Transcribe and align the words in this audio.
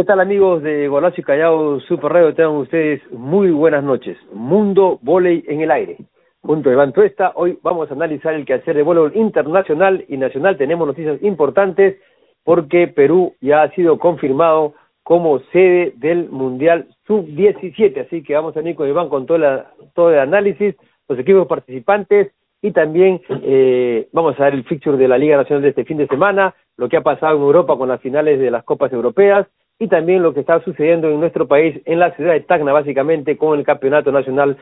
¿Qué 0.00 0.06
tal 0.06 0.20
amigos 0.20 0.62
de 0.62 0.88
Golazo 0.88 1.20
y 1.20 1.24
Callao 1.24 1.78
Super 1.80 2.10
Radio? 2.10 2.34
Tengan 2.34 2.56
ustedes 2.56 3.02
muy 3.12 3.50
buenas 3.50 3.84
noches. 3.84 4.16
Mundo 4.32 4.98
Voley 5.02 5.44
en 5.46 5.60
el 5.60 5.70
aire. 5.70 5.98
Junto 6.40 6.70
a 6.70 6.72
Iván 6.72 6.94
Tuesta, 6.94 7.32
hoy 7.34 7.58
vamos 7.62 7.90
a 7.90 7.92
analizar 7.92 8.32
el 8.32 8.46
quehacer 8.46 8.76
de 8.76 8.82
voleibol 8.82 9.14
internacional 9.14 10.02
y 10.08 10.16
nacional. 10.16 10.56
Tenemos 10.56 10.86
noticias 10.86 11.22
importantes 11.22 11.98
porque 12.44 12.88
Perú 12.88 13.34
ya 13.42 13.60
ha 13.60 13.70
sido 13.72 13.98
confirmado 13.98 14.72
como 15.02 15.40
sede 15.52 15.92
del 15.96 16.30
Mundial 16.30 16.86
Sub-17. 17.06 18.06
Así 18.06 18.22
que 18.22 18.32
vamos 18.32 18.56
a 18.56 18.60
venir 18.60 18.76
con 18.76 18.88
Iván 18.88 19.10
con 19.10 19.26
todo, 19.26 19.36
la, 19.36 19.70
todo 19.92 20.14
el 20.14 20.18
análisis, 20.20 20.76
los 21.10 21.18
equipos 21.18 21.46
participantes 21.46 22.32
y 22.62 22.70
también 22.70 23.20
eh, 23.42 24.08
vamos 24.14 24.40
a 24.40 24.44
ver 24.44 24.54
el 24.54 24.64
fixture 24.64 24.96
de 24.96 25.08
la 25.08 25.18
Liga 25.18 25.36
Nacional 25.36 25.62
de 25.62 25.68
este 25.68 25.84
fin 25.84 25.98
de 25.98 26.06
semana, 26.06 26.54
lo 26.78 26.88
que 26.88 26.96
ha 26.96 27.02
pasado 27.02 27.36
en 27.36 27.42
Europa 27.42 27.76
con 27.76 27.90
las 27.90 28.00
finales 28.00 28.40
de 28.40 28.50
las 28.50 28.64
Copas 28.64 28.94
Europeas 28.94 29.46
y 29.80 29.88
también 29.88 30.22
lo 30.22 30.34
que 30.34 30.40
está 30.40 30.62
sucediendo 30.62 31.08
en 31.08 31.18
nuestro 31.18 31.48
país, 31.48 31.80
en 31.86 31.98
la 31.98 32.14
ciudad 32.14 32.34
de 32.34 32.40
Tacna, 32.40 32.72
básicamente, 32.72 33.38
con 33.38 33.58
el 33.58 33.64
Campeonato 33.64 34.12
Nacional 34.12 34.58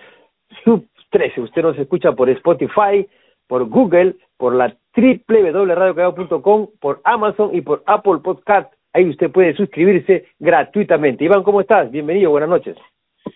Sub-13. 0.64 1.42
Usted 1.42 1.62
nos 1.62 1.76
escucha 1.76 2.12
por 2.12 2.30
Spotify, 2.30 3.04
por 3.48 3.68
Google, 3.68 4.14
por 4.36 4.54
la 4.54 4.76
www.radiocallao.com, 4.96 6.68
por 6.80 7.00
Amazon 7.02 7.50
y 7.52 7.62
por 7.62 7.82
Apple 7.86 8.20
Podcast. 8.22 8.72
Ahí 8.92 9.08
usted 9.08 9.32
puede 9.32 9.54
suscribirse 9.54 10.26
gratuitamente. 10.38 11.24
Iván, 11.24 11.42
¿cómo 11.42 11.60
estás? 11.60 11.90
Bienvenido, 11.90 12.30
buenas 12.30 12.48
noches. 12.48 12.76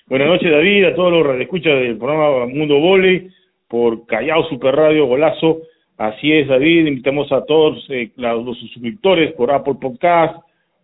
Buenas 0.07 0.29
noches, 0.29 0.53
David, 0.53 0.85
a 0.85 0.95
todos 0.95 1.13
los 1.13 1.37
que 1.37 1.43
escuchan 1.43 1.81
del 1.81 1.99
programa 1.99 2.47
Mundo 2.47 2.79
Voley, 2.79 3.29
por 3.67 4.07
Callao 4.07 4.45
Super 4.45 4.77
Radio, 4.77 5.07
Golazo. 5.07 5.59
Así 5.99 6.33
es, 6.33 6.47
David, 6.47 6.87
invitamos 6.87 7.31
a 7.33 7.45
todos 7.45 7.85
eh, 7.91 8.13
los 8.17 8.57
suscriptores 8.59 9.33
por 9.33 9.51
Apple 9.51 9.75
Podcast, 9.81 10.37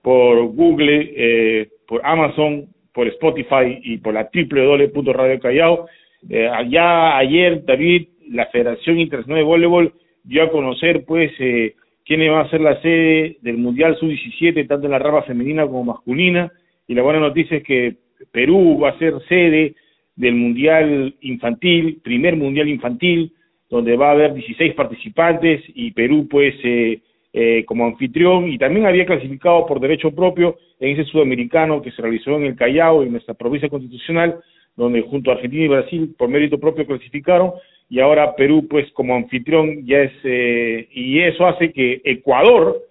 por 0.08 0.54
Google, 0.54 1.12
eh, 1.14 1.68
por 1.86 2.00
Amazon, 2.02 2.64
por 2.94 3.06
Spotify 3.08 3.78
y 3.82 3.98
por 3.98 4.14
la 4.14 4.30
www.radio 4.32 5.38
Callao. 5.38 5.86
Eh, 6.30 6.48
allá 6.48 7.18
ayer, 7.18 7.62
David, 7.66 8.08
la 8.30 8.46
Federación 8.46 8.98
Internacional 8.98 9.40
de 9.40 9.44
Voleibol 9.44 9.92
dio 10.24 10.44
a 10.44 10.50
conocer, 10.50 11.04
pues, 11.04 11.30
eh, 11.40 11.74
quién 12.06 12.22
va 12.32 12.40
a 12.40 12.48
ser 12.48 12.62
la 12.62 12.80
sede 12.80 13.36
del 13.42 13.58
Mundial 13.58 13.98
Sub-17, 13.98 14.66
tanto 14.66 14.86
en 14.86 14.92
la 14.92 14.98
rama 14.98 15.24
femenina 15.24 15.66
como 15.66 15.84
masculina. 15.84 16.50
Y 16.86 16.94
la 16.94 17.02
buena 17.02 17.20
noticia 17.20 17.58
es 17.58 17.62
que 17.62 17.96
Perú 18.32 18.80
va 18.82 18.88
a 18.88 18.98
ser 18.98 19.12
sede 19.28 19.74
del 20.16 20.36
Mundial 20.36 21.16
Infantil, 21.20 22.00
primer 22.02 22.34
Mundial 22.34 22.70
Infantil, 22.70 23.32
donde 23.68 23.94
va 23.98 24.08
a 24.08 24.12
haber 24.12 24.32
16 24.32 24.72
participantes 24.72 25.62
y 25.74 25.90
Perú, 25.90 26.26
pues, 26.30 26.54
eh, 26.64 27.00
eh, 27.32 27.64
como 27.66 27.86
anfitrión 27.86 28.48
y 28.48 28.58
también 28.58 28.86
había 28.86 29.06
clasificado 29.06 29.66
por 29.66 29.80
derecho 29.80 30.10
propio 30.12 30.56
en 30.80 30.98
ese 30.98 31.10
sudamericano 31.10 31.82
que 31.82 31.90
se 31.90 32.02
realizó 32.02 32.36
en 32.36 32.44
el 32.44 32.56
Callao, 32.56 33.02
en 33.02 33.12
nuestra 33.12 33.34
provincia 33.34 33.68
constitucional, 33.68 34.40
donde 34.76 35.02
junto 35.02 35.30
a 35.30 35.34
Argentina 35.34 35.64
y 35.64 35.68
Brasil 35.68 36.14
por 36.16 36.28
mérito 36.28 36.58
propio 36.58 36.86
clasificaron 36.86 37.52
y 37.90 38.00
ahora 38.00 38.34
Perú 38.34 38.66
pues 38.68 38.90
como 38.92 39.14
anfitrión 39.14 39.84
ya 39.86 39.98
es 39.98 40.12
eh, 40.24 40.88
y 40.92 41.20
eso 41.20 41.46
hace 41.46 41.72
que 41.72 42.00
Ecuador 42.04 42.88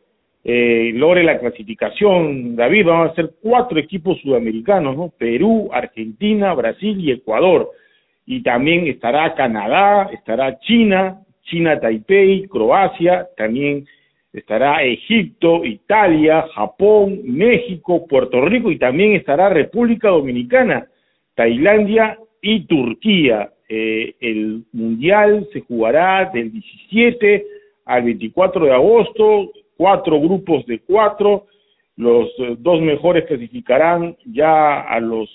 eh, 0.49 0.91
logre 0.93 1.23
la 1.23 1.39
clasificación. 1.39 2.55
David, 2.55 2.85
van 2.85 3.09
a 3.09 3.15
ser 3.15 3.31
cuatro 3.41 3.77
equipos 3.77 4.17
sudamericanos, 4.21 4.95
¿no? 4.95 5.09
Perú, 5.17 5.69
Argentina, 5.73 6.53
Brasil 6.53 6.97
y 7.01 7.11
Ecuador. 7.11 7.69
Y 8.25 8.43
también 8.43 8.87
estará 8.87 9.35
Canadá, 9.35 10.09
estará 10.13 10.57
China, 10.59 11.19
China 11.43 11.77
Taipei, 11.81 12.47
Croacia, 12.47 13.27
también 13.35 13.85
estará 14.39 14.83
Egipto, 14.83 15.65
Italia, 15.65 16.47
Japón, 16.53 17.21
México, 17.23 18.05
Puerto 18.07 18.41
Rico 18.41 18.71
y 18.71 18.77
también 18.77 19.13
estará 19.13 19.49
República 19.49 20.09
Dominicana, 20.09 20.87
Tailandia 21.35 22.17
y 22.41 22.65
Turquía. 22.65 23.51
Eh, 23.69 24.15
el 24.19 24.63
Mundial 24.71 25.47
se 25.51 25.61
jugará 25.61 26.29
del 26.33 26.51
17 26.51 27.45
al 27.85 28.03
24 28.03 28.65
de 28.65 28.71
agosto, 28.71 29.51
cuatro 29.75 30.19
grupos 30.19 30.65
de 30.65 30.79
cuatro, 30.79 31.47
los 31.95 32.27
eh, 32.39 32.55
dos 32.59 32.81
mejores 32.81 33.25
clasificarán 33.25 34.15
ya 34.25 34.81
a 34.81 34.99
los 34.99 35.29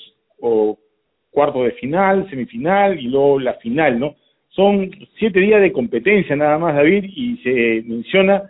cuartos 1.30 1.64
de 1.64 1.72
final, 1.72 2.28
semifinal 2.28 2.98
y 2.98 3.08
luego 3.08 3.38
la 3.38 3.54
final, 3.54 3.98
¿no? 4.00 4.16
Son 4.48 4.90
siete 5.18 5.40
días 5.40 5.62
de 5.62 5.72
competencia 5.72 6.34
nada 6.34 6.58
más, 6.58 6.74
David, 6.74 7.04
y 7.04 7.36
se 7.38 7.82
menciona 7.86 8.42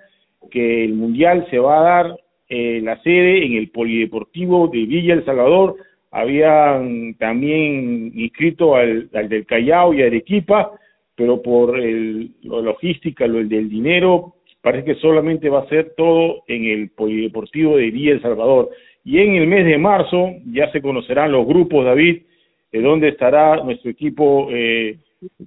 que 0.51 0.85
el 0.85 0.95
Mundial 0.95 1.47
se 1.51 1.59
va 1.59 1.81
a 1.81 1.83
dar 1.83 2.17
eh, 2.49 2.81
la 2.83 3.01
sede 3.03 3.45
en 3.47 3.55
el 3.55 3.71
Polideportivo 3.71 4.69
de 4.69 4.85
Villa 4.85 5.15
El 5.15 5.25
Salvador. 5.25 5.77
Habían 6.11 7.15
también 7.15 8.13
inscrito 8.15 8.77
al, 8.77 9.09
del 9.11 9.47
Callao 9.47 9.95
y 9.95 10.03
Arequipa, 10.03 10.73
pero 11.15 11.41
por 11.41 11.79
el, 11.79 12.33
la 12.43 12.61
logística, 12.61 13.27
lo 13.27 13.43
del 13.45 13.69
dinero, 13.69 14.35
parece 14.61 14.85
que 14.85 14.95
solamente 14.97 15.49
va 15.49 15.61
a 15.61 15.69
ser 15.69 15.95
todo 15.97 16.43
en 16.47 16.65
el 16.65 16.91
Polideportivo 16.91 17.77
de 17.77 17.91
Villa 17.91 18.13
El 18.13 18.23
Salvador. 18.23 18.71
Y 19.05 19.19
en 19.19 19.35
el 19.35 19.47
mes 19.47 19.65
de 19.65 19.79
marzo 19.79 20.33
ya 20.47 20.71
se 20.73 20.81
conocerán 20.81 21.33
los 21.33 21.47
grupos, 21.47 21.85
David, 21.85 22.23
de 22.71 22.81
dónde 22.81 23.09
estará 23.09 23.63
nuestro 23.63 23.91
equipo 23.91 24.49
eh, 24.51 24.99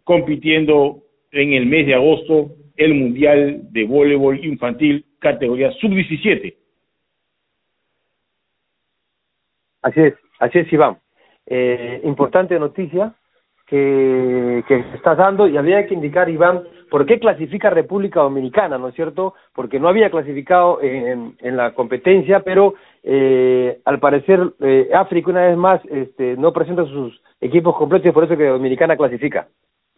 compitiendo 0.04 1.04
en 1.36 1.54
el 1.54 1.66
mes 1.66 1.86
de 1.86 1.94
agosto 1.94 2.52
el 2.78 2.94
Mundial 2.94 3.60
de 3.72 3.86
Voleibol 3.86 4.44
Infantil 4.44 5.06
categoría 5.20 5.72
sub-17. 5.74 6.56
Así 9.82 10.02
es, 10.02 10.14
así 10.40 10.60
es, 10.60 10.74
Iván. 10.74 10.98
Eh, 11.46 12.02
importante 12.04 12.58
noticia 12.58 13.14
que, 13.68 14.64
que 14.68 14.80
estás 14.96 15.18
dando 15.18 15.48
y 15.48 15.58
había 15.58 15.86
que 15.86 15.94
indicar, 15.94 16.30
Iván, 16.30 16.64
por 16.90 17.06
qué 17.06 17.20
clasifica 17.20 17.70
República 17.70 18.22
Dominicana, 18.22 18.78
¿no 18.78 18.88
es 18.88 18.96
cierto? 18.96 19.34
Porque 19.54 19.80
no 19.80 19.90
había 19.90 20.10
clasificado 20.10 20.80
en, 20.82 21.36
la 21.58 21.74
competencia, 21.74 22.40
pero 22.42 22.76
eh, 23.04 23.80
al 23.86 24.00
parecer 24.00 24.40
eh, 24.62 24.90
África 24.94 25.32
una 25.32 25.48
vez 25.48 25.58
más 25.58 25.82
este, 25.86 26.38
no 26.38 26.54
presenta 26.54 26.86
sus 26.86 27.22
equipos 27.42 27.76
completos 27.76 28.08
y 28.08 28.12
por 28.12 28.24
eso 28.24 28.38
que 28.38 28.46
Dominicana 28.46 28.96
clasifica. 28.96 29.48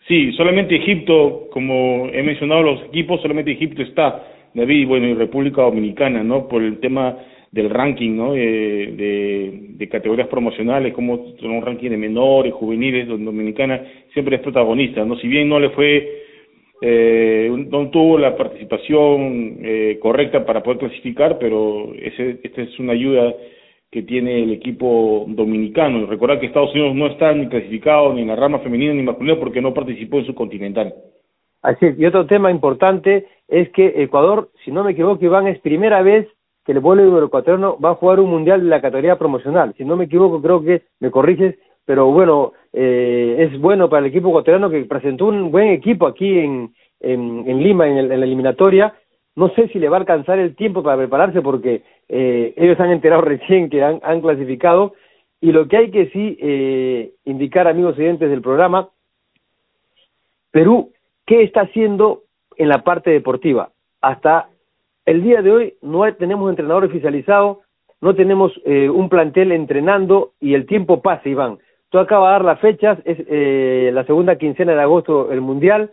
Sí, 0.07 0.31
solamente 0.33 0.75
Egipto, 0.75 1.49
como 1.51 2.07
he 2.13 2.23
mencionado 2.23 2.63
los 2.63 2.83
equipos, 2.85 3.21
solamente 3.21 3.51
Egipto 3.51 3.81
está, 3.81 4.23
David, 4.53 4.87
bueno, 4.87 5.07
y 5.07 5.13
República 5.13 5.63
Dominicana, 5.63 6.23
¿no? 6.23 6.47
Por 6.47 6.63
el 6.63 6.79
tema 6.79 7.17
del 7.51 7.69
ranking, 7.69 8.15
¿no? 8.15 8.33
Eh, 8.33 9.73
de, 9.77 9.87
categorías 9.89 10.27
promocionales, 10.27 10.93
como 10.93 11.13
un 11.13 11.61
ranking 11.61 11.89
de 11.89 11.97
menores, 11.97 12.53
juveniles, 12.53 13.07
donde 13.07 13.25
Dominicana 13.25 13.81
siempre 14.13 14.37
es 14.37 14.41
protagonista, 14.41 15.03
¿no? 15.03 15.17
Si 15.17 15.27
bien 15.27 15.49
no 15.49 15.59
le 15.59 15.69
fue, 15.71 16.23
eh, 16.81 17.49
no 17.69 17.89
tuvo 17.89 18.17
la 18.17 18.35
participación 18.35 19.57
eh, 19.61 19.97
correcta 20.01 20.45
para 20.45 20.63
poder 20.63 20.79
clasificar, 20.79 21.37
pero 21.37 21.93
ese, 21.95 22.39
esta 22.43 22.61
es 22.61 22.79
una 22.79 22.93
ayuda 22.93 23.33
que 23.91 24.03
tiene 24.03 24.43
el 24.43 24.51
equipo 24.51 25.25
dominicano. 25.27 25.99
Y 25.99 26.05
recordar 26.05 26.39
que 26.39 26.47
Estados 26.47 26.73
Unidos 26.73 26.95
no 26.95 27.07
está 27.07 27.33
ni 27.33 27.47
clasificado 27.47 28.13
ni 28.13 28.21
en 28.21 28.27
la 28.27 28.35
rama 28.35 28.59
femenina 28.59 28.93
ni 28.93 29.03
masculina 29.03 29.39
porque 29.39 29.61
no 29.61 29.73
participó 29.73 30.19
en 30.19 30.25
su 30.25 30.35
continental. 30.35 30.93
Así 31.61 31.85
es. 31.85 31.99
Y 31.99 32.05
otro 32.05 32.25
tema 32.25 32.51
importante 32.51 33.27
es 33.47 33.69
que 33.69 34.03
Ecuador, 34.03 34.49
si 34.63 34.71
no 34.71 34.83
me 34.83 34.91
equivoco, 34.91 35.23
Iván, 35.23 35.47
es 35.47 35.59
primera 35.59 36.01
vez 36.01 36.27
que 36.65 36.73
el 36.73 36.81
voleibol 36.81 37.23
ecuatoriano 37.23 37.79
va 37.79 37.91
a 37.91 37.95
jugar 37.95 38.19
un 38.19 38.29
mundial 38.29 38.61
de 38.61 38.67
la 38.67 38.81
categoría 38.81 39.17
promocional. 39.17 39.73
Si 39.77 39.85
no 39.85 39.95
me 39.95 40.05
equivoco, 40.05 40.41
creo 40.41 40.61
que 40.61 40.83
me 40.99 41.09
corriges, 41.09 41.55
pero 41.85 42.11
bueno, 42.11 42.51
eh, 42.73 43.37
es 43.39 43.59
bueno 43.59 43.89
para 43.89 44.01
el 44.01 44.11
equipo 44.11 44.27
ecuatoriano 44.29 44.69
que 44.69 44.83
presentó 44.83 45.27
un 45.27 45.49
buen 45.49 45.69
equipo 45.69 46.07
aquí 46.07 46.39
en, 46.39 46.73
en, 46.99 47.45
en 47.47 47.63
Lima 47.63 47.87
en, 47.87 47.97
en 47.97 48.19
la 48.19 48.25
eliminatoria 48.25 48.93
no 49.37 49.49
sé 49.49 49.67
si 49.67 49.77
le 49.77 49.87
va 49.87 49.97
a 49.97 49.99
alcanzar 49.99 50.39
el 50.39 50.55
tiempo 50.55 50.81
para 50.81 50.97
prepararse 50.97 51.43
porque 51.43 51.83
eh, 52.09 52.55
ellos 52.57 52.79
han 52.79 52.89
enterado 52.89 53.21
recién 53.33 53.69
que 53.69 53.83
han, 53.83 54.21
clasificado 54.21 54.95
y 55.39 55.51
lo 55.51 55.67
que 55.67 55.77
hay 55.77 55.91
que 55.91 56.09
sí 56.09 56.37
eh, 56.41 57.11
indicar, 57.23 57.67
amigos 57.67 57.97
oyentes 57.99 58.31
del 58.31 58.41
programa, 58.41 58.89
Perú, 60.49 60.91
¿qué 61.27 61.43
está 61.43 61.61
haciendo 61.61 62.23
en 62.55 62.69
la 62.69 62.83
parte 62.83 63.11
deportiva? 63.11 63.69
Hasta 64.01 64.49
el 65.05 65.21
día 65.21 65.43
de 65.43 65.51
hoy 65.51 65.73
no 65.83 66.11
tenemos 66.15 66.49
entrenador 66.49 66.85
oficializado, 66.85 67.61
no 68.01 68.15
tenemos 68.15 68.59
eh, 68.65 68.89
un 68.89 69.07
plantel 69.07 69.51
entrenando 69.51 70.31
y 70.39 70.55
el 70.55 70.65
tiempo 70.65 71.03
pasa, 71.03 71.29
Iván. 71.29 71.59
Tú 71.89 71.99
acabas 71.99 72.29
de 72.29 72.31
dar 72.31 72.45
las 72.45 72.59
fechas, 72.59 72.97
es 73.05 73.19
eh, 73.29 73.91
la 73.93 74.03
segunda 74.05 74.35
quincena 74.39 74.73
de 74.73 74.81
agosto 74.81 75.31
el 75.31 75.41
Mundial, 75.41 75.91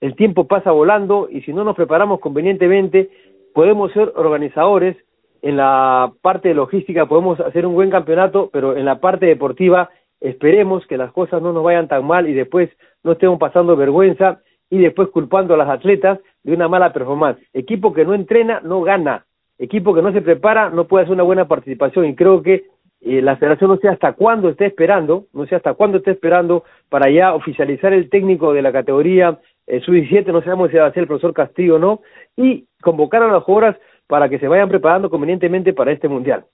el 0.00 0.14
tiempo 0.14 0.46
pasa 0.46 0.70
volando 0.70 1.28
y 1.30 1.42
si 1.42 1.52
no 1.52 1.64
nos 1.64 1.76
preparamos 1.76 2.20
convenientemente, 2.20 3.10
podemos 3.52 3.92
ser 3.92 4.12
organizadores 4.14 4.96
en 5.42 5.56
la 5.56 6.12
parte 6.22 6.48
de 6.48 6.54
logística, 6.54 7.06
podemos 7.06 7.38
hacer 7.40 7.66
un 7.66 7.74
buen 7.74 7.90
campeonato, 7.90 8.50
pero 8.52 8.76
en 8.76 8.84
la 8.84 9.00
parte 9.00 9.26
deportiva 9.26 9.90
esperemos 10.20 10.86
que 10.86 10.96
las 10.96 11.12
cosas 11.12 11.40
no 11.42 11.52
nos 11.52 11.62
vayan 11.62 11.88
tan 11.88 12.04
mal 12.04 12.28
y 12.28 12.34
después 12.34 12.70
no 13.04 13.12
estemos 13.12 13.38
pasando 13.38 13.76
vergüenza 13.76 14.40
y 14.70 14.78
después 14.78 15.08
culpando 15.08 15.54
a 15.54 15.56
las 15.56 15.68
atletas 15.68 16.18
de 16.42 16.52
una 16.52 16.68
mala 16.68 16.92
performance. 16.92 17.40
Equipo 17.52 17.92
que 17.92 18.04
no 18.04 18.14
entrena 18.14 18.60
no 18.60 18.82
gana. 18.82 19.24
equipo 19.58 19.92
que 19.92 20.02
no 20.02 20.12
se 20.12 20.22
prepara 20.22 20.70
no 20.70 20.86
puede 20.86 21.04
hacer 21.04 21.14
una 21.14 21.24
buena 21.24 21.48
participación 21.48 22.06
y 22.06 22.14
creo 22.14 22.42
que 22.42 22.66
eh, 23.00 23.22
la 23.22 23.36
federación 23.36 23.70
no 23.70 23.76
sé 23.76 23.88
hasta 23.88 24.12
cuándo 24.12 24.48
esté 24.48 24.66
esperando, 24.66 25.26
no 25.32 25.46
sé 25.46 25.54
hasta 25.56 25.74
cuándo 25.74 25.98
esté 25.98 26.12
esperando 26.12 26.64
para 26.88 27.10
ya 27.10 27.34
oficializar 27.34 27.92
el 27.92 28.10
técnico 28.10 28.52
de 28.52 28.62
la 28.62 28.72
categoría 28.72 29.38
eh, 29.68 29.80
sub-17, 29.80 30.26
no 30.32 30.42
sabemos 30.42 30.70
si 30.70 30.76
va 30.76 30.86
a 30.86 30.92
ser 30.92 31.02
el 31.02 31.06
profesor 31.06 31.32
Castillo 31.32 31.76
o 31.76 31.78
no, 31.78 32.00
y 32.36 32.64
convocar 32.80 33.22
a 33.22 33.32
las 33.32 33.42
jugadoras 33.42 33.76
para 34.06 34.28
que 34.28 34.38
se 34.38 34.48
vayan 34.48 34.68
preparando 34.68 35.10
convenientemente 35.10 35.72
para 35.72 35.92
este 35.92 36.08
mundial. 36.08 36.44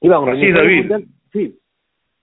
Iván, 0.00 0.28
así 0.28 0.50
David. 0.50 0.92
Sí. 1.32 1.54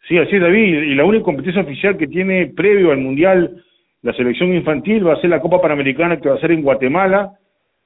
sí, 0.07 0.17
así 0.17 0.39
David, 0.39 0.83
y 0.83 0.95
la 0.95 1.05
única 1.05 1.25
competición 1.25 1.65
oficial 1.65 1.97
que 1.97 2.07
tiene 2.07 2.47
previo 2.47 2.91
al 2.91 2.97
mundial 2.97 3.63
la 4.05 4.13
selección 4.13 4.53
infantil 4.53 5.07
va 5.07 5.13
a 5.13 5.21
ser 5.21 5.31
la 5.31 5.41
Copa 5.41 5.59
Panamericana 5.59 6.21
que 6.21 6.29
va 6.29 6.35
a 6.35 6.39
ser 6.39 6.51
en 6.51 6.61
Guatemala, 6.61 7.31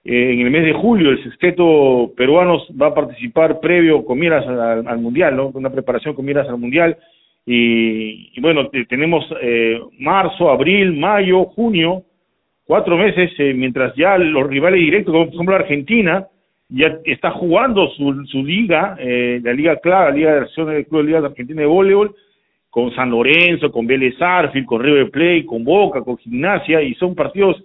eh, 0.03 0.33
en 0.33 0.41
el 0.41 0.51
mes 0.51 0.65
de 0.65 0.73
julio 0.73 1.11
el 1.11 1.23
sexteto 1.23 2.11
peruano 2.15 2.61
va 2.79 2.87
a 2.87 2.93
participar 2.93 3.61
previo 3.61 4.03
con 4.03 4.19
miras 4.19 4.45
al, 4.45 4.99
mundial, 4.99 5.37
¿no? 5.37 5.47
Una 5.47 5.69
preparación 5.69 6.13
con 6.15 6.25
miras 6.25 6.49
al 6.49 6.57
mundial. 6.57 6.97
Y, 7.45 8.37
bueno, 8.41 8.69
tenemos 8.89 9.25
eh, 9.41 9.79
marzo, 9.97 10.51
abril, 10.51 10.91
mayo, 10.91 11.45
junio, 11.45 12.03
cuatro 12.69 12.97
meses, 12.97 13.31
eh, 13.39 13.51
mientras 13.55 13.95
ya 13.95 14.15
los 14.19 14.47
rivales 14.47 14.79
directos, 14.79 15.11
como 15.11 15.25
por 15.25 15.33
ejemplo 15.33 15.55
Argentina, 15.55 16.27
ya 16.69 16.99
está 17.03 17.31
jugando 17.31 17.89
su, 17.97 18.23
su 18.25 18.45
liga, 18.45 18.95
eh, 18.99 19.41
la 19.43 19.53
liga 19.53 19.77
clara, 19.77 20.11
la 20.11 20.15
liga 20.15 20.33
de 20.35 20.41
acción 20.41 20.67
del 20.67 20.85
Club 20.85 21.01
de 21.01 21.07
Liga 21.07 21.25
Argentina 21.25 21.61
de 21.61 21.65
Voleibol, 21.67 22.13
con 22.69 22.93
San 22.93 23.09
Lorenzo, 23.09 23.71
con 23.71 23.87
Vélez 23.87 24.21
Arfield, 24.21 24.67
con 24.67 24.83
River 24.83 25.09
Plate, 25.09 25.47
con 25.47 25.63
Boca, 25.63 26.03
con 26.03 26.19
Gimnasia, 26.19 26.83
y 26.83 26.93
son 26.93 27.15
partidos 27.15 27.59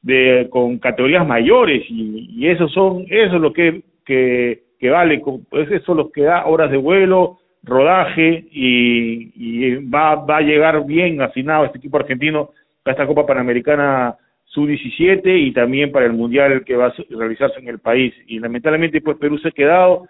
de 0.00 0.48
con 0.48 0.78
categorías 0.78 1.26
mayores 1.26 1.84
y, 1.90 2.30
y 2.38 2.48
eso 2.48 2.68
son 2.68 3.04
eso 3.10 3.36
es 3.36 3.42
lo 3.42 3.52
que 3.52 3.82
que, 4.06 4.62
que 4.80 4.88
vale 4.88 5.20
pues 5.50 5.70
eso 5.70 5.92
es 5.92 5.96
lo 5.96 6.10
que 6.10 6.22
da 6.22 6.46
horas 6.46 6.70
de 6.70 6.78
vuelo 6.78 7.40
rodaje 7.64 8.46
y, 8.50 9.30
y 9.34 9.74
va 9.90 10.14
va 10.14 10.38
a 10.38 10.40
llegar 10.40 10.86
bien 10.86 11.20
afinado 11.20 11.66
este 11.66 11.76
equipo 11.78 11.98
argentino 11.98 12.50
para 12.82 12.94
esta 12.94 13.06
Copa 13.06 13.26
Panamericana 13.26 14.16
sub-17 14.48 15.22
y 15.24 15.52
también 15.52 15.92
para 15.92 16.06
el 16.06 16.12
mundial 16.12 16.64
que 16.64 16.76
va 16.76 16.86
a 16.86 16.94
realizarse 17.10 17.60
en 17.60 17.68
el 17.68 17.78
país. 17.78 18.14
Y 18.26 18.38
lamentablemente 18.38 19.00
pues 19.00 19.16
Perú 19.18 19.38
se 19.38 19.48
ha 19.48 19.52
quedado. 19.52 20.06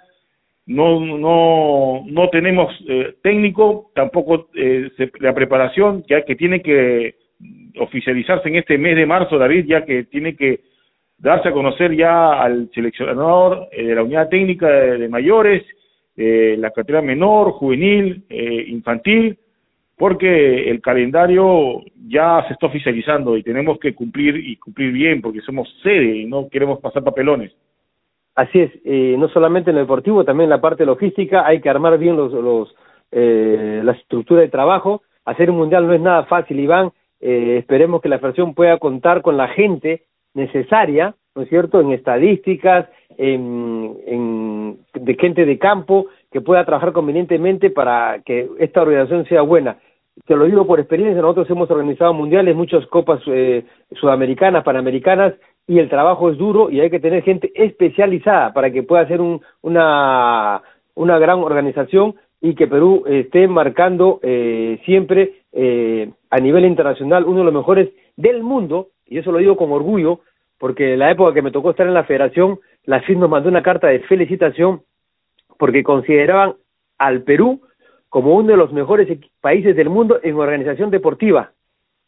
No 0.67 1.00
no 1.00 2.05
no 2.06 2.29
tenemos 2.29 2.73
eh, 2.88 3.14
técnico 3.23 3.90
tampoco 3.94 4.49
eh, 4.55 4.90
la 5.20 5.35
preparación 5.35 6.05
ya 6.08 6.25
que 6.25 6.37
tiene 6.37 6.61
que 6.61 7.14
oficializarse 7.79 8.49
en 8.49 8.56
este 8.56 8.76
mes 8.79 8.96
de 8.96 9.06
marzo, 9.06 9.38
David, 9.38 9.67
ya 9.67 9.85
que 9.85 10.05
tiene 10.05 10.37
que 10.37 10.61
darse 11.19 11.49
a 11.49 11.52
conocer 11.52 11.94
ya 11.96 12.40
al 12.40 12.70
seleccionador 12.75 13.69
eh, 13.73 13.85
de 13.85 13.94
la 13.94 14.02
unidad 14.02 14.29
técnica 14.29 14.69
de, 14.69 15.08
mayores, 15.08 15.64
eh, 16.17 16.56
la 16.58 16.70
categoría 16.70 17.06
menor, 17.06 17.52
juvenil, 17.52 18.25
eh, 18.29 18.64
infantil, 18.69 19.38
porque 19.99 20.71
el 20.71 20.81
calendario 20.81 21.83
ya 22.06 22.45
se 22.47 22.55
está 22.55 22.67
oficializando 22.67 23.37
y 23.37 23.43
tenemos 23.43 23.79
que 23.79 23.95
cumplir 23.95 24.37
y 24.37 24.56
cumplir 24.56 24.93
bien, 24.93 25.21
porque 25.21 25.41
somos 25.41 25.69
sede 25.83 26.19
y 26.19 26.27
no 26.27 26.49
queremos 26.49 26.81
pasar 26.81 27.03
papelones. 27.03 27.53
Así 28.35 28.61
es, 28.61 28.71
eh, 28.85 29.17
no 29.19 29.29
solamente 29.29 29.71
en 29.71 29.77
lo 29.77 29.83
deportivo, 29.83 30.25
también 30.25 30.45
en 30.45 30.50
la 30.50 30.61
parte 30.61 30.87
logística 30.87 31.45
hay 31.45 31.61
que 31.61 31.69
armar 31.69 31.99
bien 31.99 32.17
los, 32.17 32.33
los 32.33 32.75
eh, 33.11 33.81
la 33.83 33.93
estructura 33.93 34.43
de 34.43 34.49
trabajo. 34.49 35.03
Hacer 35.25 35.50
un 35.50 35.56
mundial 35.56 35.87
no 35.87 35.93
es 35.93 36.00
nada 36.00 36.25
fácil, 36.25 36.61
Iván, 36.61 36.93
eh, 37.21 37.56
esperemos 37.59 38.00
que 38.00 38.09
la 38.09 38.19
federación 38.19 38.55
pueda 38.55 38.79
contar 38.79 39.23
con 39.23 39.37
la 39.37 39.49
gente 39.49 40.05
necesaria, 40.35 41.17
¿no 41.35 41.43
es 41.43 41.49
cierto?, 41.49 41.81
en 41.81 41.91
estadísticas, 41.91 42.89
en, 43.17 43.97
en, 44.06 44.79
de 44.95 45.15
gente 45.17 45.45
de 45.45 45.59
campo, 45.59 46.06
que 46.31 46.41
pueda 46.41 46.65
trabajar 46.65 46.93
convenientemente 46.93 47.71
para 47.71 48.21
que 48.25 48.49
esta 48.61 48.83
organización 48.83 49.27
sea 49.27 49.43
buena. 49.43 49.79
Te 50.26 50.37
lo 50.37 50.44
digo 50.44 50.67
por 50.67 50.81
experiencia, 50.81 51.23
nosotros 51.23 51.50
hemos 51.50 51.70
organizado 51.70 52.12
mundiales, 52.12 52.55
muchas 52.55 52.87
copas 52.87 53.20
eh, 53.26 53.65
sudamericanas, 53.93 54.65
panamericanas, 54.65 55.35
y 55.67 55.79
el 55.79 55.88
trabajo 55.88 56.31
es 56.31 56.38
duro 56.38 56.70
y 56.70 56.81
hay 56.81 56.91
que 56.91 56.99
tener 56.99 57.23
gente 57.23 57.53
especializada 57.55 58.53
para 58.55 58.70
que 58.70 58.82
pueda 58.82 59.06
ser 59.06 59.20
un, 59.20 59.43
una, 59.61 60.62
una 60.94 61.19
gran 61.19 61.41
organización 61.41 62.15
y 62.41 62.55
que 62.55 62.67
Perú 62.67 63.05
esté 63.06 63.47
marcando 63.49 64.19
eh, 64.23 64.81
siempre 64.85 65.43
eh, 65.53 66.11
a 66.31 66.38
nivel 66.38 66.64
internacional 66.64 67.25
uno 67.25 67.41
de 67.41 67.44
los 67.44 67.55
mejores 67.55 67.91
del 68.17 68.43
mundo, 68.43 68.88
y 69.06 69.19
eso 69.19 69.31
lo 69.31 69.38
digo 69.38 69.56
con 69.56 69.71
orgullo, 69.73 70.21
porque 70.59 70.94
en 70.94 71.00
la 71.00 71.11
época 71.11 71.35
que 71.35 71.43
me 71.43 71.50
tocó 71.50 71.71
estar 71.71 71.87
en 71.87 71.94
la 71.94 72.05
federación, 72.05 72.59
la 72.85 73.00
FIS 73.00 73.19
nos 73.19 73.31
mandó 73.31 73.49
una 73.49 73.62
carta 73.62 73.88
de 73.88 74.00
felicitación 74.00 74.82
porque 75.59 75.82
consideraban 75.82 76.55
al 76.97 77.23
Perú 77.23 77.61
como 78.09 78.35
uno 78.35 78.49
de 78.49 78.57
los 78.57 78.73
mejores 78.73 79.09
países 79.41 79.77
del 79.77 79.91
mundo 79.91 80.19
en 80.23 80.37
organización 80.37 80.91
deportiva, 80.91 81.53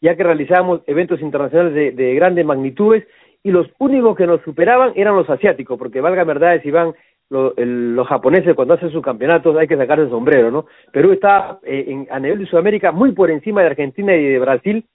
ya 0.01 0.15
que 0.15 0.23
realizábamos 0.23 0.81
eventos 0.87 1.21
internacionales 1.21 1.73
de, 1.73 1.91
de 1.91 2.15
grandes 2.15 2.45
magnitudes 2.45 3.05
y 3.43 3.51
los 3.51 3.67
únicos 3.79 4.15
que 4.15 4.27
nos 4.27 4.41
superaban 4.41 4.93
eran 4.95 5.15
los 5.15 5.29
asiáticos, 5.29 5.77
porque 5.77 6.01
valga 6.01 6.23
verdad, 6.23 6.59
Iván, 6.63 6.93
los 7.31 8.07
japoneses 8.07 8.55
cuando 8.55 8.73
hacen 8.73 8.91
sus 8.91 9.01
campeonatos 9.01 9.55
hay 9.55 9.67
que 9.67 9.77
sacarse 9.77 10.03
el 10.03 10.09
sombrero, 10.09 10.51
¿no? 10.51 10.65
Perú 10.91 11.13
está 11.13 11.59
eh, 11.63 11.85
en, 11.87 12.07
a 12.11 12.19
nivel 12.19 12.39
de 12.39 12.45
Sudamérica 12.45 12.91
muy 12.91 13.13
por 13.13 13.31
encima 13.31 13.61
de 13.61 13.67
Argentina 13.67 14.13
y 14.15 14.23
de 14.23 14.39
Brasil 14.39 14.85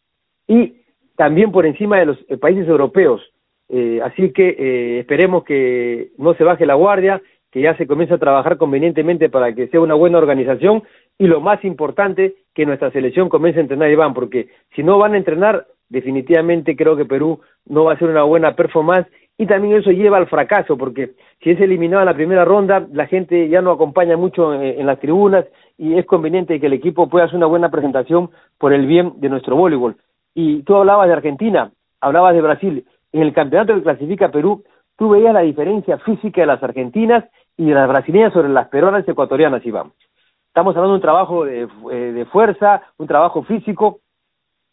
y 0.46 0.82
también 1.16 1.50
por 1.50 1.64
encima 1.64 1.98
de 1.98 2.06
los 2.06 2.18
eh, 2.28 2.36
países 2.36 2.68
europeos. 2.68 3.22
Eh, 3.68 4.00
así 4.04 4.32
que 4.32 5.00
esperemos 5.00 5.44
que 5.44 6.10
no 6.18 6.34
se 6.34 6.44
baje 6.44 6.66
la 6.66 6.74
guardia, 6.74 7.22
que 7.56 7.62
ya 7.62 7.74
se 7.78 7.86
comience 7.86 8.12
a 8.12 8.18
trabajar 8.18 8.58
convenientemente 8.58 9.30
para 9.30 9.54
que 9.54 9.68
sea 9.68 9.80
una 9.80 9.94
buena 9.94 10.18
organización 10.18 10.82
y 11.16 11.26
lo 11.26 11.40
más 11.40 11.64
importante, 11.64 12.34
que 12.54 12.66
nuestra 12.66 12.90
selección 12.90 13.30
comience 13.30 13.58
a 13.58 13.62
entrenar, 13.62 13.90
Iván, 13.90 14.12
porque 14.12 14.48
si 14.74 14.82
no 14.82 14.98
van 14.98 15.14
a 15.14 15.16
entrenar, 15.16 15.66
definitivamente 15.88 16.76
creo 16.76 16.98
que 16.98 17.06
Perú 17.06 17.40
no 17.64 17.84
va 17.84 17.92
a 17.92 17.94
hacer 17.94 18.10
una 18.10 18.24
buena 18.24 18.54
performance 18.54 19.08
y 19.38 19.46
también 19.46 19.74
eso 19.74 19.90
lleva 19.90 20.18
al 20.18 20.26
fracaso, 20.26 20.76
porque 20.76 21.12
si 21.42 21.48
es 21.48 21.58
eliminado 21.58 22.02
en 22.02 22.08
la 22.08 22.14
primera 22.14 22.44
ronda, 22.44 22.86
la 22.92 23.06
gente 23.06 23.48
ya 23.48 23.62
no 23.62 23.70
acompaña 23.70 24.18
mucho 24.18 24.52
en, 24.52 24.84
las 24.84 25.00
tribunas 25.00 25.46
y 25.78 25.94
es 25.94 26.04
conveniente 26.04 26.60
que 26.60 26.66
el 26.66 26.74
equipo 26.74 27.08
pueda 27.08 27.24
hacer 27.24 27.38
una 27.38 27.46
buena 27.46 27.70
presentación 27.70 28.28
por 28.58 28.74
el 28.74 28.84
bien 28.84 29.14
de 29.16 29.30
nuestro 29.30 29.56
voleibol. 29.56 29.96
Y 30.34 30.62
tú 30.64 30.76
hablabas 30.76 31.06
de 31.06 31.14
Argentina, 31.14 31.72
hablabas 32.02 32.34
de 32.34 32.42
Brasil, 32.42 32.84
en 33.12 33.22
el 33.22 33.32
campeonato 33.32 33.74
que 33.74 33.82
clasifica 33.82 34.30
Perú, 34.30 34.62
tú 34.98 35.10
veías 35.10 35.32
la 35.32 35.40
diferencia 35.40 35.96
física 35.98 36.42
de 36.42 36.48
las 36.48 36.62
argentinas 36.62 37.24
y 37.56 37.66
las 37.66 37.88
brasileñas 37.88 38.32
sobre 38.32 38.48
las 38.48 38.68
peruanas 38.68 39.04
y 39.06 39.10
ecuatorianas. 39.10 39.64
Estamos 39.64 40.76
hablando 40.76 40.88
de 40.88 40.94
un 40.94 41.00
trabajo 41.00 41.44
de, 41.44 41.68
eh, 41.92 42.12
de 42.12 42.24
fuerza, 42.26 42.82
un 42.98 43.06
trabajo 43.06 43.42
físico, 43.42 44.00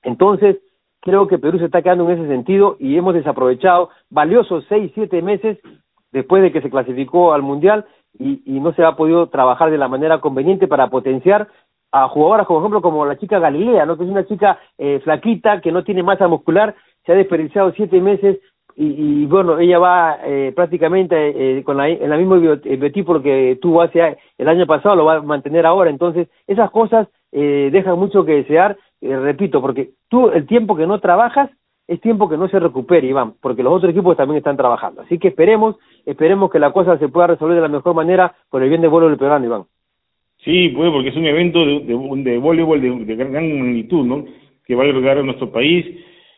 entonces 0.01 0.57
creo 1.01 1.27
que 1.27 1.37
Perú 1.37 1.59
se 1.59 1.65
está 1.65 1.81
quedando 1.81 2.09
en 2.09 2.19
ese 2.19 2.27
sentido 2.27 2.77
y 2.79 2.97
hemos 2.97 3.13
desaprovechado 3.13 3.89
valiosos 4.09 4.65
seis, 4.69 4.91
siete 4.93 5.21
meses 5.21 5.59
después 6.11 6.41
de 6.41 6.51
que 6.51 6.61
se 6.61 6.69
clasificó 6.69 7.33
al 7.33 7.41
Mundial 7.41 7.85
y, 8.17 8.59
no 8.59 8.73
se 8.73 8.83
ha 8.83 8.95
podido 8.95 9.27
trabajar 9.27 9.71
de 9.71 9.77
la 9.77 9.87
manera 9.87 10.21
conveniente 10.21 10.67
para 10.67 10.87
potenciar 10.87 11.49
a 11.91 12.07
jugadoras, 12.07 12.47
como 12.47 12.59
ejemplo, 12.59 12.81
como 12.81 13.05
la 13.05 13.17
chica 13.17 13.39
Galilea, 13.39 13.85
¿no? 13.85 13.97
que 13.97 14.03
es 14.03 14.09
una 14.09 14.25
chica 14.25 14.59
eh, 14.77 14.99
flaquita, 15.03 15.61
que 15.61 15.71
no 15.71 15.83
tiene 15.83 16.03
masa 16.03 16.27
muscular, 16.27 16.75
se 17.05 17.11
ha 17.11 17.15
desperdiciado 17.15 17.71
siete 17.73 17.99
meses 17.99 18.39
y, 18.75 19.23
y 19.23 19.25
bueno, 19.25 19.59
ella 19.59 19.79
va 19.79 20.19
eh, 20.23 20.51
prácticamente 20.55 21.15
eh, 21.59 21.63
con 21.63 21.77
la, 21.77 21.89
en 21.89 22.09
la 22.09 22.17
mismo 22.17 22.39
biotipo 22.39 23.21
que 23.21 23.57
tuvo 23.61 23.81
hace 23.81 24.17
el 24.37 24.47
año 24.47 24.65
pasado, 24.65 24.95
lo 24.95 25.05
va 25.05 25.15
a 25.15 25.21
mantener 25.21 25.65
ahora. 25.65 25.89
Entonces, 25.89 26.27
esas 26.47 26.71
cosas 26.71 27.07
eh, 27.31 27.69
dejan 27.71 27.97
mucho 27.97 28.25
que 28.25 28.33
desear 28.33 28.77
eh, 29.03 29.19
repito, 29.19 29.59
porque 29.59 29.89
tú 30.07 30.29
el 30.29 30.47
tiempo 30.47 30.77
que 30.77 30.87
no 30.87 31.01
trabajas 31.01 31.49
es 31.87 31.99
tiempo 31.99 32.29
que 32.29 32.37
no 32.37 32.47
se 32.47 32.57
recupere, 32.57 33.05
Iván, 33.05 33.33
porque 33.41 33.61
los 33.61 33.73
otros 33.73 33.91
equipos 33.91 34.15
también 34.15 34.37
están 34.37 34.55
trabajando. 34.55 35.01
Así 35.01 35.19
que 35.19 35.27
esperemos, 35.27 35.75
esperemos 36.05 36.49
que 36.49 36.57
la 36.57 36.71
cosa 36.71 36.97
se 36.97 37.09
pueda 37.09 37.27
resolver 37.27 37.55
de 37.55 37.61
la 37.61 37.67
mejor 37.67 37.93
manera 37.93 38.33
por 38.49 38.63
el 38.63 38.69
bien 38.69 38.81
de 38.81 38.87
vuelo 38.87 39.09
del 39.09 39.17
peruano, 39.17 39.45
Iván. 39.45 39.63
Sí, 40.45 40.69
pues 40.69 40.89
porque 40.89 41.09
es 41.09 41.17
un 41.17 41.25
evento 41.25 41.65
de, 41.65 41.81
de, 41.81 42.31
de 42.31 42.37
voleibol 42.37 42.79
de, 42.79 43.15
gran 43.15 43.33
magnitud, 43.33 44.05
¿no? 44.05 44.23
Que 44.65 44.75
va 44.75 44.83
a 44.83 44.85
agregar 44.85 45.17
a 45.17 45.23
nuestro 45.23 45.51
país 45.51 45.85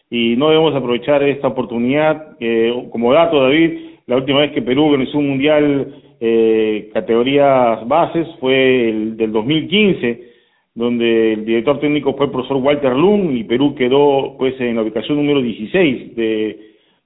y 0.10 0.36
no 0.36 0.50
debemos 0.50 0.76
aprovechar 0.76 1.24
esta 1.24 1.48
oportunidad. 1.48 2.36
Eh, 2.40 2.88
como 2.92 3.14
dato, 3.14 3.42
David, 3.42 3.80
la 4.08 4.18
última 4.18 4.40
vez 4.40 4.52
que 4.52 4.62
Perú 4.62 4.86
organizó 4.86 5.18
un 5.18 5.30
mundial 5.30 5.96
eh, 6.20 6.90
categorías 6.94 7.88
bases 7.88 8.28
fue 8.40 8.90
el 8.90 9.18
del 9.18 9.32
2015 9.32 10.36
donde 10.76 11.34
el 11.34 11.46
director 11.46 11.80
técnico 11.80 12.16
fue 12.16 12.26
el 12.26 12.32
profesor 12.34 12.58
Walter 12.58 12.94
Lund 12.94 13.36
y 13.36 13.46
Perú 13.46 13.74
quedó 13.76 14.36
pues 14.38 14.60
en 14.60 14.76
la 14.76 14.82
ubicación 14.82 15.18
número 15.18 15.42
16 15.42 16.16
de, 16.16 16.60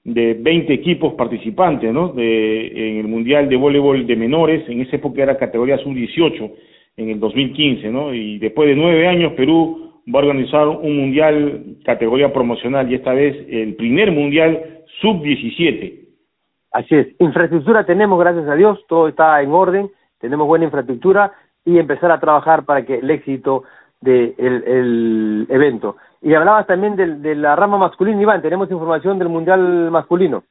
de 0.04 0.34
20 0.34 0.74
equipos 0.74 1.14
participantes 1.14 1.94
¿no? 1.94 2.10
de, 2.10 2.68
en 2.68 2.98
el 2.98 3.08
Mundial 3.08 3.48
de 3.48 3.56
Voleibol 3.56 4.08
de 4.08 4.16
Menores, 4.16 4.68
en 4.68 4.82
esa 4.82 4.96
época 4.96 5.22
era 5.22 5.38
categoría 5.38 5.78
sub-18 5.78 6.52
en 6.98 7.10
el 7.10 7.20
2015, 7.20 7.90
¿no? 7.92 8.14
y 8.14 8.40
después 8.40 8.68
de 8.68 8.76
nueve 8.76 9.08
años 9.08 9.34
Perú 9.34 9.89
va 10.14 10.20
a 10.20 10.24
organizar 10.24 10.68
un 10.68 10.98
Mundial 10.98 11.78
categoría 11.86 12.34
promocional 12.34 12.92
y 12.92 12.96
esta 12.96 13.14
vez 13.14 13.36
el 13.50 13.76
primer 13.76 14.12
Mundial 14.12 14.84
sub-17 15.02 16.00
Así 16.72 16.96
es, 16.96 17.08
infraestructura 17.20 17.86
tenemos, 17.86 18.20
gracias 18.20 18.48
a 18.48 18.56
Dios, 18.56 18.80
todo 18.88 19.08
está 19.08 19.42
en 19.42 19.52
orden, 19.52 19.90
tenemos 20.20 20.48
buena 20.48 20.66
infraestructura 20.66 21.34
y 21.66 21.80
empezar 21.80 22.12
a 22.12 22.20
trabajar 22.20 22.64
para 22.66 22.86
que 22.86 23.00
el 23.00 23.10
éxito 23.10 23.64
del 24.02 24.36
el 24.38 25.48
evento. 25.50 25.98
Y 26.22 26.34
hablabas 26.34 26.68
también 26.68 26.96
de, 26.96 27.16
de 27.16 27.36
la 27.36 27.56
rama 27.56 27.78
masculina, 27.78 28.22
Iván, 28.22 28.42
tenemos 28.42 28.70
información 28.70 29.18
del 29.18 29.30
Mundial 29.30 29.90
masculino. 29.90 30.44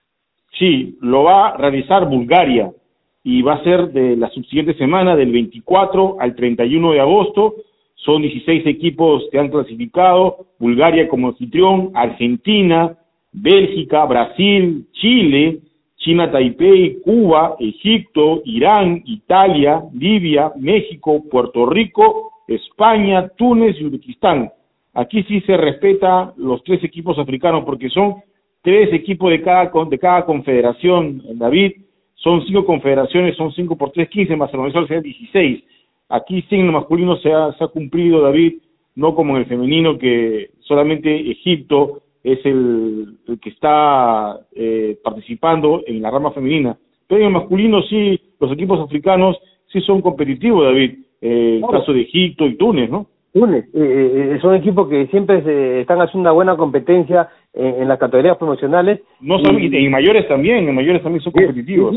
Sí, 0.58 0.98
lo 1.00 1.24
va 1.24 1.48
a 1.48 1.56
realizar 1.56 2.08
Bulgaria 2.08 2.72
y 3.22 3.42
va 3.42 3.54
a 3.54 3.62
ser 3.62 3.92
de 3.92 4.16
la 4.16 4.28
subsiguiente 4.30 4.74
semana, 4.74 5.14
del 5.14 5.30
24 5.30 6.16
al 6.18 6.34
31 6.34 6.92
de 6.92 7.00
agosto. 7.00 7.54
Son 8.04 8.22
16 8.22 8.66
equipos 8.66 9.24
que 9.30 9.38
han 9.38 9.48
clasificado, 9.48 10.46
Bulgaria 10.58 11.08
como 11.08 11.28
anfitrión, 11.28 11.90
Argentina, 11.94 12.96
Bélgica, 13.32 14.04
Brasil, 14.06 14.86
Chile, 14.92 15.58
China, 15.96 16.30
Taipei, 16.30 17.00
Cuba, 17.02 17.56
Egipto, 17.58 18.42
Irán, 18.44 19.02
Italia, 19.04 19.82
Libia, 19.92 20.52
México, 20.56 21.22
Puerto 21.28 21.66
Rico, 21.66 22.32
España, 22.46 23.28
Túnez 23.36 23.76
y 23.80 23.84
Uzbekistán. 23.84 24.50
Aquí 24.94 25.22
sí 25.24 25.40
se 25.42 25.56
respeta 25.56 26.32
los 26.36 26.62
tres 26.64 26.82
equipos 26.84 27.18
africanos 27.18 27.64
porque 27.64 27.88
son 27.90 28.16
tres 28.62 28.92
equipos 28.92 29.30
de 29.30 29.42
cada, 29.42 29.70
de 29.88 29.98
cada 29.98 30.24
confederación, 30.24 31.22
David. 31.34 31.72
Son 32.14 32.44
cinco 32.46 32.64
confederaciones, 32.64 33.36
son 33.36 33.52
cinco 33.52 33.76
por 33.76 33.92
tres, 33.92 34.08
quince, 34.08 34.34
más 34.34 34.52
el 34.52 34.58
universal 34.60 34.88
serían 34.88 35.04
dieciséis. 35.04 35.62
Aquí 36.08 36.42
sí 36.48 36.56
en 36.56 36.66
lo 36.66 36.72
masculino 36.72 37.16
se 37.18 37.32
ha, 37.32 37.52
se 37.52 37.64
ha 37.64 37.68
cumplido, 37.68 38.22
David, 38.22 38.54
no 38.94 39.14
como 39.14 39.36
en 39.36 39.42
el 39.42 39.48
femenino 39.48 39.98
que 39.98 40.50
solamente 40.60 41.30
Egipto 41.30 42.02
es 42.24 42.44
el, 42.44 43.18
que 43.40 43.50
está 43.50 44.40
eh, 44.54 44.98
participando 45.02 45.82
en 45.86 46.02
la 46.02 46.10
rama 46.10 46.32
femenina. 46.32 46.76
Pero 47.06 47.20
en 47.20 47.26
el 47.28 47.32
masculino 47.32 47.82
sí, 47.82 48.20
los 48.40 48.52
equipos 48.52 48.80
africanos 48.80 49.36
sí 49.72 49.80
son 49.82 50.02
competitivos, 50.02 50.64
David. 50.64 50.98
Eh, 51.20 51.60
el 51.62 51.70
caso 51.70 51.92
de 51.92 52.02
Egipto 52.02 52.46
y 52.46 52.56
Túnez, 52.56 52.90
¿no? 52.90 53.06
Túnez, 53.32 53.66
eh, 53.74 54.34
eh 54.34 54.38
son 54.40 54.54
equipos 54.54 54.88
que 54.88 55.06
siempre 55.08 55.42
se 55.42 55.80
están 55.80 56.00
haciendo 56.00 56.22
una 56.22 56.32
buena 56.32 56.56
competencia 56.56 57.28
en, 57.52 57.88
las 57.88 57.98
categorías 57.98 58.36
promocionales. 58.36 59.00
No 59.20 59.38
son, 59.40 59.60
y, 59.60 59.66
en 59.66 59.90
mayores 59.90 60.26
también, 60.28 60.68
en 60.68 60.74
mayores 60.74 61.02
también 61.02 61.22
son 61.22 61.32
competitivos. 61.32 61.96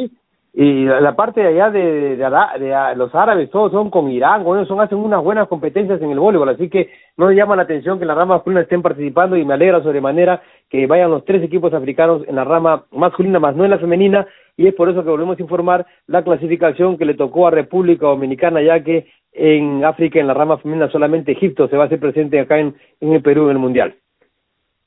Y 0.53 0.83
la, 0.83 1.15
parte 1.15 1.39
de 1.39 1.47
allá 1.47 1.69
de, 1.69 2.17
de, 2.17 2.95
los 2.97 3.15
árabes, 3.15 3.49
todos 3.51 3.71
son 3.71 3.89
con 3.89 4.11
Irán, 4.11 4.43
con 4.43 4.57
ellos 4.57 4.67
son, 4.67 4.81
hacen 4.81 4.97
unas 4.97 5.23
buenas 5.23 5.47
competencias 5.47 6.01
en 6.01 6.11
el 6.11 6.19
voleibol, 6.19 6.49
así 6.49 6.69
que 6.69 6.89
no 7.15 7.27
me 7.27 7.35
llama 7.35 7.55
la 7.55 7.61
atención 7.61 7.99
que 7.99 8.05
la 8.05 8.15
rama 8.15 8.35
masculina 8.35 8.59
estén 8.59 8.81
participando 8.81 9.37
y 9.37 9.45
me 9.45 9.53
alegra 9.53 9.81
sobremanera 9.81 10.41
que 10.69 10.87
vayan 10.87 11.09
los 11.09 11.23
tres 11.23 11.41
equipos 11.41 11.73
africanos 11.73 12.23
en 12.27 12.35
la 12.35 12.43
rama 12.43 12.83
masculina, 12.91 13.39
más 13.39 13.55
no 13.55 13.63
en 13.63 13.71
la 13.71 13.79
femenina, 13.79 14.27
y 14.57 14.67
es 14.67 14.73
por 14.73 14.89
eso 14.89 15.05
que 15.05 15.09
volvemos 15.09 15.39
a 15.39 15.41
informar 15.41 15.85
la 16.07 16.21
clasificación 16.21 16.97
que 16.97 17.05
le 17.05 17.13
tocó 17.13 17.47
a 17.47 17.51
República 17.51 18.07
Dominicana, 18.07 18.61
ya 18.61 18.83
que 18.83 19.07
en 19.31 19.85
África, 19.85 20.19
en 20.19 20.27
la 20.27 20.33
rama 20.33 20.57
femenina, 20.57 20.91
solamente 20.91 21.31
Egipto 21.31 21.69
se 21.69 21.77
va 21.77 21.83
a 21.83 21.85
hacer 21.85 22.01
presente 22.01 22.41
acá 22.41 22.59
en, 22.59 22.75
el 22.99 23.21
Perú 23.21 23.45
en 23.45 23.51
el 23.51 23.59
Mundial. 23.59 23.95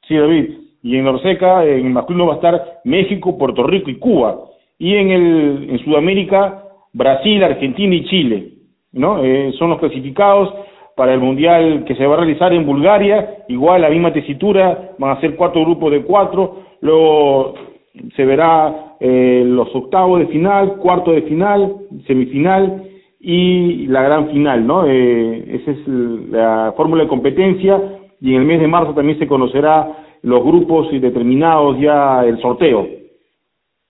Sí, 0.06 0.14
David, 0.14 0.58
y 0.82 0.98
en 0.98 1.04
Norseca, 1.06 1.64
en 1.64 1.90
masculino 1.90 2.26
va 2.26 2.34
a 2.34 2.36
estar 2.36 2.80
México, 2.84 3.38
Puerto 3.38 3.66
Rico 3.66 3.88
y 3.88 3.98
Cuba 3.98 4.36
y 4.78 4.94
en, 4.94 5.10
el, 5.10 5.66
en 5.70 5.78
Sudamérica 5.80 6.64
Brasil, 6.92 7.42
Argentina 7.42 7.94
y 7.94 8.04
Chile, 8.04 8.48
¿no? 8.92 9.22
Eh, 9.22 9.52
son 9.58 9.70
los 9.70 9.80
clasificados 9.80 10.54
para 10.96 11.12
el 11.12 11.20
Mundial 11.20 11.84
que 11.86 11.96
se 11.96 12.06
va 12.06 12.14
a 12.14 12.18
realizar 12.18 12.52
en 12.52 12.64
Bulgaria, 12.64 13.44
igual 13.48 13.82
la 13.82 13.90
misma 13.90 14.12
tesitura, 14.12 14.92
van 14.98 15.16
a 15.16 15.20
ser 15.20 15.34
cuatro 15.34 15.62
grupos 15.62 15.90
de 15.90 16.02
cuatro, 16.02 16.62
luego 16.80 17.54
se 18.14 18.24
verá 18.24 18.96
eh, 19.00 19.42
los 19.44 19.74
octavos 19.74 20.20
de 20.20 20.26
final, 20.26 20.76
cuarto 20.76 21.10
de 21.10 21.22
final, 21.22 21.74
semifinal 22.06 22.84
y 23.20 23.86
la 23.88 24.02
gran 24.02 24.28
final, 24.30 24.64
¿no? 24.66 24.86
Eh, 24.86 25.56
esa 25.56 25.72
es 25.72 25.88
la 25.88 26.74
fórmula 26.76 27.02
de 27.02 27.08
competencia 27.08 27.80
y 28.20 28.34
en 28.34 28.42
el 28.42 28.46
mes 28.46 28.60
de 28.60 28.68
marzo 28.68 28.94
también 28.94 29.18
se 29.18 29.26
conocerá 29.26 29.88
los 30.22 30.44
grupos 30.44 30.88
y 30.92 31.00
determinados 31.00 31.78
ya 31.80 32.24
el 32.24 32.40
sorteo. 32.40 33.03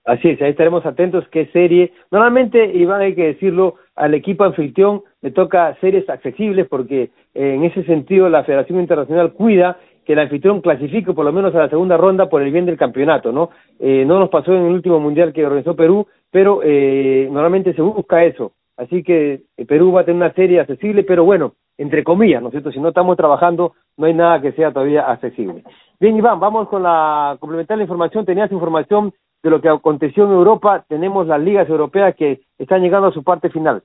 Así 0.05 0.29
es, 0.29 0.43
ahí 0.43 0.51
estaremos 0.51 0.85
atentos 0.85 1.27
qué 1.29 1.47
serie. 1.47 1.93
Normalmente, 2.11 2.63
Iván, 2.75 3.01
hay 3.01 3.15
que 3.15 3.29
decirlo, 3.29 3.77
al 3.97 4.13
equipo 4.13 4.45
anfitrión 4.45 5.03
le 5.23 5.31
toca 5.31 5.75
series 5.81 6.09
accesibles 6.11 6.69
porque 6.69 7.11
eh, 7.35 7.55
en 7.55 7.65
ese 7.65 7.85
sentido 7.85 8.29
la 8.29 8.45
Federación 8.45 8.81
Internacional 8.81 9.33
cuida 9.33 9.79
que 10.05 10.13
el 10.13 10.19
anfitrión 10.19 10.61
clasifique 10.61 11.15
por 11.15 11.25
lo 11.25 11.33
menos 11.33 11.55
a 11.55 11.61
la 11.61 11.69
segunda 11.71 11.97
ronda 11.97 12.29
por 12.29 12.43
el 12.43 12.53
bien 12.53 12.67
del 12.67 12.77
campeonato, 12.77 13.33
¿no? 13.33 13.51
Eh, 13.81 14.05
no 14.07 14.19
nos 14.19 14.29
pasó 14.29 14.53
en 14.53 14.67
el 14.67 14.73
último 14.73 15.01
mundial 15.01 15.33
que 15.33 15.47
organizó 15.47 15.75
Perú, 15.75 16.07
pero 16.31 16.61
eh, 16.63 17.27
normalmente 17.31 17.73
se 17.73 17.83
busca 17.83 18.25
eso. 18.25 18.53
Así 18.77 19.03
que 19.03 19.43
eh, 19.57 19.65
Perú 19.67 19.93
va 19.93 20.03
a 20.03 20.05
tener 20.05 20.17
una 20.17 20.35
serie 20.35 20.61
accesible, 20.61 21.05
pero 21.05 21.25
bueno, 21.25 21.55
entre 21.79 22.05
comillas, 22.05 22.43
¿no 22.43 22.49
es 22.49 22.53
cierto? 22.53 22.71
Si 22.71 22.81
no 22.81 22.89
estamos 22.89 23.17
trabajando, 23.17 23.73
no 23.97 24.07
hay 24.07 24.15
nada 24.15 24.41
que 24.41 24.53
sea 24.53 24.73
todavía 24.73 25.11
accesible. 25.11 25.65
Bien, 25.99 26.17
Iván, 26.17 26.39
vamos 26.41 26.69
con 26.69 26.83
la 26.83 27.37
complementar 27.41 27.79
la 27.79 27.85
información. 27.85 28.27
Tenías 28.27 28.53
información 28.53 29.13
de 29.45 29.51
lo 29.51 29.61
que 29.61 29.69
aconteció 29.69 30.25
en 30.25 30.33
Europa, 30.33 30.87
tenemos 30.89 31.27
las 31.27 31.39
ligas 31.39 31.69
europeas 31.69 32.17
que 32.17 32.41
están 32.59 32.81
llegando 32.81 33.09
a 33.09 33.13
su 33.13 33.23
parte 33.23 33.51
final. 33.51 33.83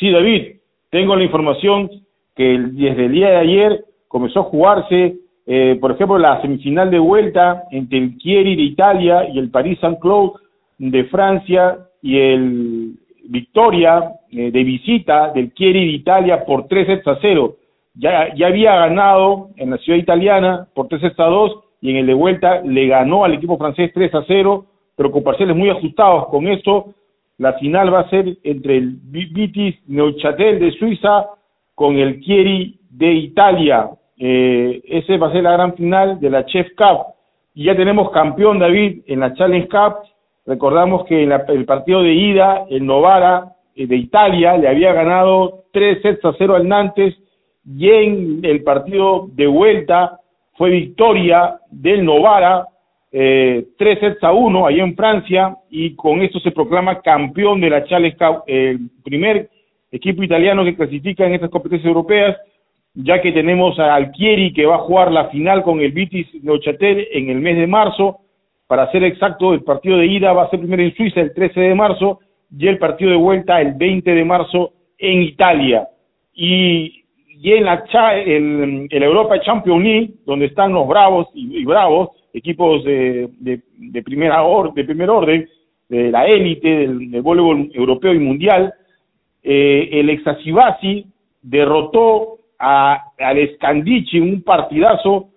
Sí, 0.00 0.10
David, 0.10 0.56
tengo 0.90 1.14
la 1.14 1.22
información 1.22 1.90
que 2.34 2.58
desde 2.58 3.04
el 3.04 3.12
día 3.12 3.28
de 3.28 3.36
ayer 3.36 3.84
comenzó 4.08 4.40
a 4.40 4.44
jugarse, 4.44 5.16
eh, 5.46 5.76
por 5.78 5.92
ejemplo, 5.92 6.16
la 6.16 6.40
semifinal 6.40 6.90
de 6.90 6.98
vuelta 6.98 7.64
entre 7.70 7.98
el 7.98 8.16
Chieri 8.16 8.56
de 8.56 8.62
Italia 8.62 9.28
y 9.28 9.38
el 9.38 9.50
Paris 9.50 9.78
Saint-Cloud 9.80 10.32
de 10.78 11.04
Francia 11.04 11.80
y 12.00 12.18
el 12.18 12.94
Victoria 13.24 14.12
eh, 14.30 14.50
de 14.50 14.64
visita 14.64 15.30
del 15.32 15.52
Chieri 15.52 15.88
de 15.88 15.92
Italia 15.92 16.46
por 16.46 16.68
3 16.68 16.86
sets 16.86 17.06
a 17.06 17.18
0. 17.20 17.54
Ya, 17.96 18.28
había 18.46 18.76
ganado 18.76 19.50
en 19.56 19.70
la 19.70 19.76
ciudad 19.76 19.98
italiana 19.98 20.68
por 20.74 20.88
3 20.88 21.02
sets 21.02 21.20
a 21.20 21.24
2 21.24 21.67
y 21.80 21.90
en 21.90 21.96
el 21.96 22.06
de 22.06 22.14
vuelta 22.14 22.60
le 22.62 22.86
ganó 22.86 23.24
al 23.24 23.34
equipo 23.34 23.56
francés 23.56 23.90
3 23.94 24.14
a 24.14 24.24
0, 24.26 24.66
pero 24.96 25.12
con 25.12 25.22
parciales 25.22 25.56
muy 25.56 25.70
ajustados. 25.70 26.26
Con 26.28 26.48
esto, 26.48 26.94
la 27.38 27.52
final 27.54 27.92
va 27.94 28.00
a 28.00 28.10
ser 28.10 28.36
entre 28.42 28.76
el 28.78 28.96
Vitis 29.00 29.76
Neuchâtel 29.86 30.58
de 30.58 30.72
Suiza 30.72 31.26
con 31.74 31.96
el 31.96 32.20
Chieri 32.20 32.78
de 32.90 33.12
Italia. 33.12 33.90
Eh, 34.18 34.82
ese 34.84 35.16
va 35.16 35.28
a 35.28 35.32
ser 35.32 35.44
la 35.44 35.52
gran 35.52 35.74
final 35.74 36.18
de 36.18 36.30
la 36.30 36.44
Chef 36.46 36.66
Cup. 36.76 37.14
Y 37.54 37.64
ya 37.64 37.76
tenemos 37.76 38.10
campeón 38.10 38.58
David 38.58 39.02
en 39.06 39.20
la 39.20 39.34
Challenge 39.34 39.68
Cup. 39.68 40.08
Recordamos 40.46 41.04
que 41.04 41.22
en 41.22 41.32
el 41.32 41.64
partido 41.64 42.02
de 42.02 42.14
ida, 42.14 42.64
el 42.68 42.84
Novara 42.84 43.52
eh, 43.76 43.86
de 43.86 43.96
Italia 43.96 44.56
le 44.56 44.68
había 44.68 44.92
ganado 44.92 45.64
3 45.72 46.02
sets 46.02 46.24
a 46.24 46.34
0 46.36 46.56
al 46.56 46.66
Nantes 46.66 47.14
y 47.64 47.88
en 47.90 48.40
el 48.42 48.64
partido 48.64 49.28
de 49.32 49.46
vuelta 49.46 50.20
fue 50.58 50.70
victoria 50.70 51.60
del 51.70 52.04
Novara, 52.04 52.66
eh, 53.12 53.68
3 53.78 54.00
sets 54.00 54.24
a 54.24 54.32
1 54.32 54.66
allá 54.66 54.82
en 54.82 54.96
Francia, 54.96 55.56
y 55.70 55.94
con 55.94 56.20
esto 56.20 56.40
se 56.40 56.50
proclama 56.50 57.00
campeón 57.00 57.60
de 57.60 57.70
la 57.70 57.84
Challenge 57.84 58.16
Cup, 58.16 58.42
el 58.48 58.90
primer 59.04 59.48
equipo 59.92 60.22
italiano 60.24 60.64
que 60.64 60.74
clasifica 60.74 61.24
en 61.24 61.34
estas 61.34 61.50
competencias 61.50 61.86
europeas, 61.86 62.36
ya 62.92 63.22
que 63.22 63.30
tenemos 63.30 63.78
a 63.78 63.94
Alquieri 63.94 64.52
que 64.52 64.66
va 64.66 64.74
a 64.74 64.80
jugar 64.80 65.12
la 65.12 65.28
final 65.28 65.62
con 65.62 65.80
el 65.80 65.92
Vitis 65.92 66.26
Neuchâtel 66.42 67.06
en 67.12 67.30
el 67.30 67.40
mes 67.40 67.56
de 67.56 67.68
marzo, 67.68 68.18
para 68.66 68.90
ser 68.90 69.04
exacto, 69.04 69.54
el 69.54 69.62
partido 69.62 69.96
de 69.96 70.06
ida 70.06 70.32
va 70.32 70.44
a 70.44 70.50
ser 70.50 70.58
primero 70.58 70.82
en 70.82 70.94
Suiza 70.94 71.20
el 71.20 71.32
13 71.32 71.60
de 71.60 71.74
marzo 71.74 72.18
y 72.50 72.66
el 72.66 72.78
partido 72.78 73.12
de 73.12 73.16
vuelta 73.16 73.60
el 73.60 73.74
20 73.74 74.10
de 74.10 74.24
marzo 74.24 74.72
en 74.98 75.22
Italia. 75.22 75.88
Y 76.34 76.97
y 77.40 77.52
en 77.52 77.64
la, 77.64 77.84
el, 78.24 78.88
Europa 78.90 79.40
Champions 79.40 79.82
League, 79.82 80.10
donde 80.26 80.46
están 80.46 80.72
los 80.72 80.88
Bravos 80.88 81.28
y, 81.34 81.64
Bravos, 81.64 82.10
equipos 82.32 82.82
de, 82.84 83.28
de, 83.38 84.02
primera 84.02 84.42
de 84.74 84.84
primer 84.84 85.08
orden, 85.08 85.48
de 85.88 86.10
la 86.10 86.26
élite 86.26 86.68
del, 86.68 87.22
voleibol 87.22 87.70
europeo 87.72 88.12
y 88.12 88.18
mundial, 88.18 88.74
eh, 89.42 89.88
el 89.92 90.10
Exasivasi 90.10 91.06
derrotó 91.40 92.38
a, 92.58 93.12
al 93.18 93.54
Scandici 93.54 94.18
un 94.18 94.42
partidazo 94.42 95.28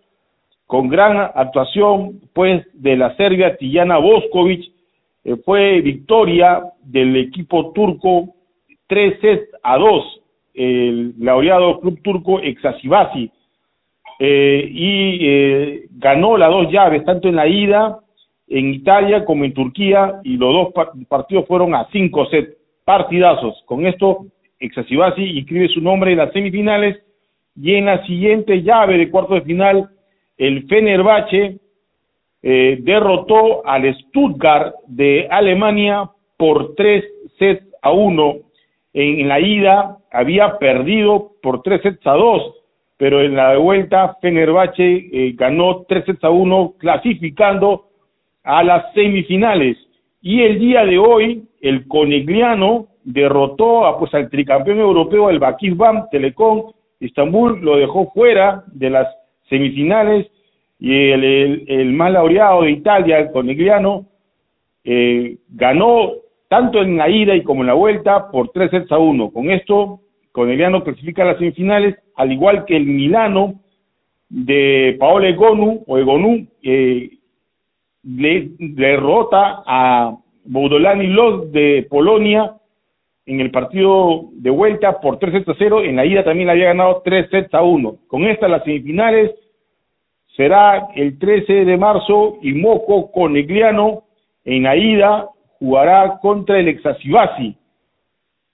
con 0.66 0.90
gran 0.90 1.18
actuación 1.36 2.20
pues 2.34 2.66
de 2.74 2.98
la 2.98 3.16
Serbia 3.16 3.58
Tijana 3.58 3.98
Boskovic, 3.98 4.72
eh, 5.24 5.36
fue 5.46 5.82
victoria 5.82 6.64
del 6.82 7.16
equipo 7.16 7.72
turco 7.74 8.34
3 8.88 9.20
sets 9.22 9.50
a 9.62 9.78
2 9.78 10.21
el 10.62 11.14
laureado 11.20 11.80
club 11.80 12.00
turco 12.04 12.40
Exasivasi 12.40 13.32
eh, 14.20 14.70
y 14.70 15.18
eh, 15.22 15.86
ganó 15.92 16.38
las 16.38 16.50
dos 16.52 16.72
llaves, 16.72 17.04
tanto 17.06 17.28
en 17.28 17.36
la 17.36 17.48
ida 17.48 18.00
en 18.48 18.74
Italia 18.74 19.24
como 19.26 19.46
en 19.46 19.54
Turquía, 19.54 20.20
y 20.24 20.36
los 20.38 20.54
dos 20.54 20.88
partidos 21.08 21.48
fueron 21.48 21.74
a 21.74 21.88
cinco 21.92 22.26
sets, 22.26 22.58
partidazos. 22.84 23.64
Con 23.66 23.88
esto, 23.88 24.26
Exasivasi 24.60 25.24
inscribe 25.24 25.70
su 25.70 25.82
nombre 25.82 26.12
en 26.12 26.18
las 26.18 26.34
semifinales, 26.34 27.02
y 27.56 27.76
en 27.76 27.86
la 27.86 28.06
siguiente 28.06 28.62
llave 28.62 28.98
de 28.98 29.10
cuarto 29.10 29.36
de 29.36 29.42
final, 29.42 29.90
el 30.38 30.68
Fenerbahce 30.68 31.60
eh, 32.44 32.78
derrotó 32.82 33.66
al 33.66 33.94
Stuttgart 33.96 34.76
de 34.88 35.28
Alemania 35.30 36.10
por 36.38 36.76
tres 36.76 37.06
sets 37.40 37.66
a 37.82 37.92
uno. 37.92 38.36
En, 38.94 39.28
la 39.28 39.40
ida 39.40 39.98
había 40.12 40.58
perdido 40.58 41.34
por 41.42 41.62
tres 41.62 41.82
sets 41.82 42.06
a 42.06 42.14
dos, 42.14 42.56
pero 42.98 43.22
en 43.22 43.36
la 43.36 43.58
vuelta 43.58 44.18
Fenerbahce 44.22 45.10
eh, 45.12 45.34
ganó 45.36 45.84
tres 45.88 46.06
sets 46.06 46.24
a 46.24 46.30
uno, 46.30 46.74
clasificando 46.78 47.86
a 48.44 48.64
las 48.64 48.94
semifinales. 48.94 49.78
Y 50.22 50.42
el 50.42 50.60
día 50.60 50.86
de 50.86 50.98
hoy, 51.00 51.44
el 51.62 51.88
Conegliano 51.88 52.88
derrotó 53.04 53.86
a, 53.86 53.98
pues, 53.98 54.14
al 54.14 54.30
tricampeón 54.30 54.80
europeo, 54.80 55.30
el 55.30 55.40
Bakisban 55.40 56.10
Telecom. 56.12 56.72
Estambul 57.00 57.60
lo 57.62 57.78
dejó 57.78 58.12
fuera 58.12 58.64
de 58.68 58.92
las 58.92 59.08
semifinales 59.50 60.28
y 60.80 61.12
el, 61.12 61.64
el, 61.68 61.94
más 61.94 62.12
laureado 62.12 62.64
de 62.64 62.72
Italia, 62.72 63.20
el 63.20 63.32
Conegliano, 63.32 64.06
eh, 64.84 65.38
ganó 65.50 66.14
tanto 66.52 66.82
en 66.82 66.98
la 66.98 67.10
ida 67.10 67.34
y 67.34 67.44
como 67.44 67.62
en 67.62 67.68
la 67.68 67.74
vuelta 67.76 68.30
por 68.30 68.50
tres 68.50 68.72
sets 68.72 68.92
a 68.92 68.98
uno. 68.98 69.32
Con 69.32 69.50
esto, 69.52 70.02
Conegliano 70.34 70.84
clasifica 70.84 71.24
a 71.24 71.28
las 71.28 71.38
semifinales, 71.38 71.96
al 72.14 72.30
igual 72.30 72.66
que 72.66 72.76
el 72.76 72.86
Milano 72.86 73.62
de 74.28 74.98
Paolo 75.00 75.28
Egonu, 75.28 75.82
o 75.88 75.98
Egonu, 75.98 76.46
eh, 76.62 77.10
le 78.04 78.50
derrota 78.60 79.64
a 79.66 80.18
Boudolani 80.44 81.08
Los 81.08 81.54
de 81.54 81.88
Polonia 81.90 82.54
en 83.26 83.40
el 83.40 83.50
partido 83.50 84.26
de 84.34 84.50
vuelta 84.50 85.00
por 85.00 85.20
3 85.20 85.32
sets 85.32 85.48
a 85.48 85.56
0, 85.58 85.84
en 85.84 85.96
la 85.96 86.06
ida 86.06 86.26
también 86.26 86.50
había 86.50 86.66
ganado 86.66 87.02
3 87.02 87.30
sets 87.30 87.54
a 87.54 87.62
1. 87.62 87.96
Con 88.10 88.26
estas 88.26 88.50
las 88.50 88.66
semifinales 88.66 89.32
será 90.36 90.90
el 90.96 91.18
13 91.18 91.64
de 91.64 91.78
marzo 91.78 92.40
y 92.42 92.52
Moco 92.52 93.10
Conegliano 93.10 94.04
en 94.44 94.64
la 94.64 94.76
ida 94.76 95.31
jugará 95.62 96.18
contra 96.20 96.60
el 96.60 96.68
Exasibasi 96.70 97.56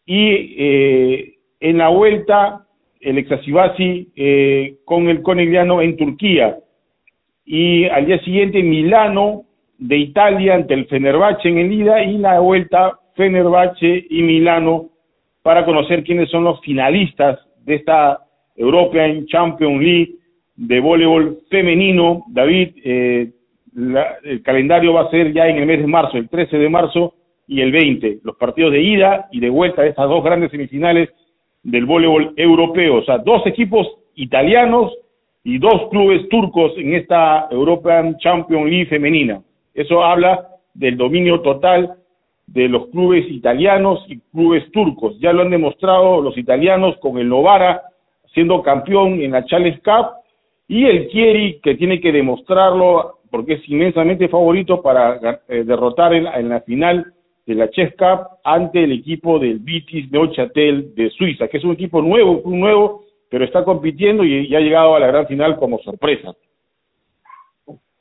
y 0.05 0.55
eh, 0.57 1.35
en 1.61 1.77
la 1.77 1.87
vuelta 1.87 2.65
el 2.99 3.17
Exasibasi 3.17 4.11
eh, 4.13 4.75
con 4.83 5.07
el 5.07 5.21
Conegliano 5.21 5.81
en 5.81 5.95
Turquía 5.95 6.57
y 7.45 7.85
al 7.85 8.07
día 8.07 8.19
siguiente 8.25 8.61
Milano 8.61 9.45
de 9.77 9.95
Italia 9.95 10.55
ante 10.55 10.73
el 10.73 10.85
Fenerbahce 10.87 11.47
en 11.47 11.59
el 11.59 11.71
ida 11.71 12.03
y 12.03 12.17
la 12.17 12.41
vuelta 12.41 12.99
Fenerbahce 13.15 14.05
y 14.09 14.21
Milano 14.23 14.89
para 15.43 15.63
conocer 15.63 16.03
quiénes 16.03 16.29
son 16.29 16.43
los 16.43 16.59
finalistas 16.59 17.39
de 17.63 17.75
esta 17.75 18.19
European 18.57 19.25
Champions 19.27 19.81
League 19.81 20.15
de 20.57 20.79
voleibol 20.81 21.37
femenino. 21.49 22.25
David, 22.27 22.71
eh, 22.83 23.31
el 23.77 24.41
calendario 24.41 24.93
va 24.93 25.01
a 25.01 25.09
ser 25.09 25.31
ya 25.33 25.47
en 25.47 25.57
el 25.57 25.65
mes 25.65 25.79
de 25.79 25.87
marzo, 25.87 26.17
el 26.17 26.29
13 26.29 26.57
de 26.57 26.69
marzo 26.69 27.13
y 27.47 27.61
el 27.61 27.71
20, 27.71 28.19
los 28.23 28.35
partidos 28.35 28.71
de 28.71 28.81
ida 28.81 29.27
y 29.31 29.39
de 29.39 29.49
vuelta 29.49 29.83
de 29.83 29.89
estas 29.89 30.09
dos 30.09 30.23
grandes 30.23 30.51
semifinales 30.51 31.09
del 31.63 31.85
voleibol 31.85 32.33
europeo. 32.35 32.95
O 32.95 33.03
sea, 33.03 33.19
dos 33.19 33.45
equipos 33.45 33.87
italianos 34.15 34.91
y 35.43 35.59
dos 35.59 35.89
clubes 35.91 36.27
turcos 36.29 36.73
en 36.77 36.95
esta 36.95 37.47
European 37.51 38.17
Champions 38.17 38.69
League 38.69 38.87
femenina. 38.87 39.41
Eso 39.73 40.03
habla 40.03 40.47
del 40.73 40.97
dominio 40.97 41.41
total 41.41 41.95
de 42.47 42.67
los 42.67 42.87
clubes 42.87 43.25
italianos 43.29 44.03
y 44.07 44.19
clubes 44.31 44.69
turcos. 44.71 45.19
Ya 45.19 45.31
lo 45.33 45.43
han 45.43 45.51
demostrado 45.51 46.21
los 46.21 46.37
italianos 46.37 46.97
con 46.97 47.17
el 47.17 47.29
Novara 47.29 47.81
siendo 48.33 48.61
campeón 48.61 49.21
en 49.21 49.31
la 49.31 49.45
Challenge 49.45 49.79
Cup 49.81 50.07
y 50.67 50.85
el 50.85 51.09
Chieri 51.09 51.59
que 51.61 51.75
tiene 51.75 51.99
que 51.99 52.11
demostrarlo 52.11 53.16
porque 53.29 53.53
es 53.53 53.69
inmensamente 53.69 54.27
favorito 54.27 54.81
para 54.81 55.41
eh, 55.47 55.63
derrotar 55.63 56.13
en, 56.13 56.49
la 56.49 56.61
final 56.61 57.13
de 57.45 57.55
la 57.55 57.69
Chess 57.69 57.93
Cup 57.97 58.27
ante 58.43 58.83
el 58.83 58.91
equipo 58.91 59.39
del 59.39 59.59
Vitis 59.59 60.11
Neuchâtel 60.11 60.93
de 60.95 61.09
Suiza, 61.11 61.47
que 61.47 61.57
es 61.57 61.63
un 61.63 61.71
equipo 61.71 62.01
nuevo, 62.01 62.41
un 62.43 62.59
nuevo, 62.59 63.05
pero 63.29 63.45
está 63.45 63.63
compitiendo 63.63 64.23
y, 64.23 64.49
ya 64.49 64.57
ha 64.57 64.61
llegado 64.61 64.95
a 64.95 64.99
la 64.99 65.07
gran 65.07 65.27
final 65.27 65.57
como 65.57 65.79
sorpresa. 65.79 66.33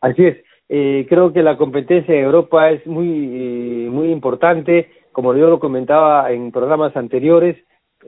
Así 0.00 0.24
es. 0.24 0.37
Eh, 0.68 1.07
creo 1.09 1.33
que 1.33 1.42
la 1.42 1.57
competencia 1.57 2.14
en 2.14 2.24
Europa 2.24 2.70
es 2.70 2.85
muy, 2.87 3.09
eh, 3.09 3.88
muy 3.90 4.11
importante, 4.11 4.90
como 5.12 5.35
yo 5.35 5.48
lo 5.48 5.61
comentaba 5.61 6.31
en 6.33 6.50
programas 6.50 6.96
anteriores, 6.96 7.57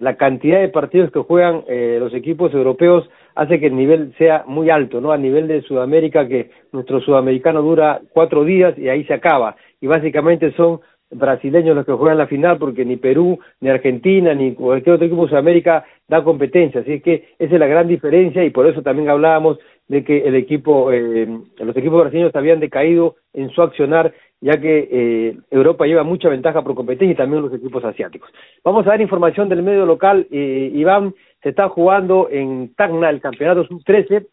la 0.01 0.17
cantidad 0.17 0.61
de 0.61 0.69
partidos 0.69 1.11
que 1.11 1.21
juegan 1.21 1.65
eh, 1.69 1.97
los 2.01 2.15
equipos 2.15 2.53
europeos 2.55 3.09
hace 3.35 3.61
que 3.61 3.67
el 3.67 3.77
nivel 3.77 4.15
sea 4.19 4.45
muy 4.47 4.71
alto, 4.71 5.01
¿no? 5.01 5.13
A 5.13 5.19
nivel 5.19 5.49
de 5.49 5.63
Sudamérica, 5.63 6.27
que 6.27 6.51
nuestro 6.73 7.01
sudamericano 7.01 7.63
dura 7.63 8.01
cuatro 8.13 8.45
días 8.45 8.77
y 8.79 8.89
ahí 8.89 9.05
se 9.05 9.15
acaba. 9.15 9.57
Y 9.81 9.87
básicamente 9.87 10.53
son 10.53 10.81
brasileños 11.11 11.75
los 11.75 11.87
que 11.87 11.93
juegan 11.93 12.19
la 12.19 12.27
final 12.27 12.59
porque 12.59 12.85
ni 12.85 12.97
Perú, 12.97 13.39
ni 13.61 13.71
Argentina, 13.71 14.35
ni 14.35 14.55
cualquier 14.55 14.97
otro 14.97 15.07
equipo 15.07 15.23
de 15.23 15.31
Sudamérica 15.31 15.85
da 16.07 16.23
competencia. 16.23 16.81
Así 16.81 16.95
es 16.95 17.03
que 17.03 17.29
esa 17.39 17.55
es 17.55 17.61
la 17.61 17.67
gran 17.67 17.89
diferencia 17.89 18.45
y 18.45 18.51
por 18.51 18.67
eso 18.67 18.83
también 18.83 19.09
hablábamos 19.09 19.59
de 19.89 20.05
que 20.05 20.19
el 20.19 20.35
equipo, 20.35 20.93
eh, 20.93 21.27
los 21.57 21.77
equipos 21.77 22.01
brasileños 22.01 22.35
habían 22.37 22.61
decaído 22.61 23.17
en 23.33 23.51
su 23.51 23.63
accionar, 23.63 24.13
ya 24.41 24.61
que 24.61 24.89
eh, 24.91 25.37
Europa 25.51 25.87
lleva 25.87 26.05
mucha 26.05 26.29
ventaja 26.29 26.63
por 26.63 26.75
competencia 26.75 27.13
y 27.13 27.17
también 27.17 27.43
los 27.43 27.55
equipos 27.55 27.83
asiáticos. 27.85 28.31
Vamos 28.63 28.87
a 28.87 28.91
dar 28.91 29.01
información 29.01 29.49
del 29.49 29.63
medio 29.63 29.87
local. 29.87 30.27
Eh, 30.31 30.71
Iván, 30.75 31.15
se 31.43 31.49
está 31.49 31.69
jugando 31.71 32.29
en 32.31 32.75
Tacna 32.75 33.09
el 33.09 33.21
campeonato 33.21 33.65
sub-13. 33.65 34.27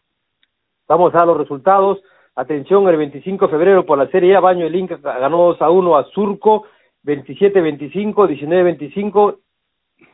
Vamos 0.88 1.14
a 1.14 1.18
dar 1.18 1.26
los 1.26 1.38
resultados. 1.38 2.02
Atención, 2.34 2.86
el 2.88 2.98
25 2.98 3.46
de 3.46 3.50
febrero 3.50 3.86
por 3.86 3.96
la 3.96 4.08
Serie 4.08 4.36
A, 4.36 4.40
Baño 4.40 4.64
del 4.64 4.76
Inca 4.76 4.96
ganó 4.96 5.38
2 5.38 5.62
a 5.62 5.70
1 5.70 5.96
a 5.96 6.04
Surco, 6.10 6.66
27-25, 7.04 8.14
19-25 8.14 9.38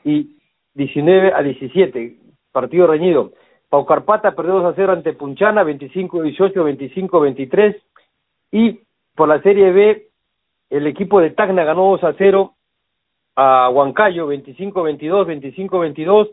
y 0.04 0.38
19 0.74 1.32
a 1.34 1.42
17. 1.42 2.16
Partido 2.52 2.86
reñido. 2.86 3.32
Paucarpata 3.72 4.34
perdió 4.36 4.56
2 4.56 4.64
a 4.66 4.74
0 4.76 4.92
ante 4.92 5.14
Punchana, 5.14 5.64
25-18, 5.64 6.52
25-23. 6.52 7.80
Y 8.50 8.80
por 9.16 9.28
la 9.28 9.40
Serie 9.40 9.72
B, 9.72 10.08
el 10.68 10.86
equipo 10.86 11.22
de 11.22 11.30
Tacna 11.30 11.64
ganó 11.64 11.84
2 11.92 12.04
a 12.04 12.12
0 12.18 12.52
a 13.34 13.70
Huancayo, 13.70 14.30
25-22, 14.30 15.24
25-22. 15.26 16.32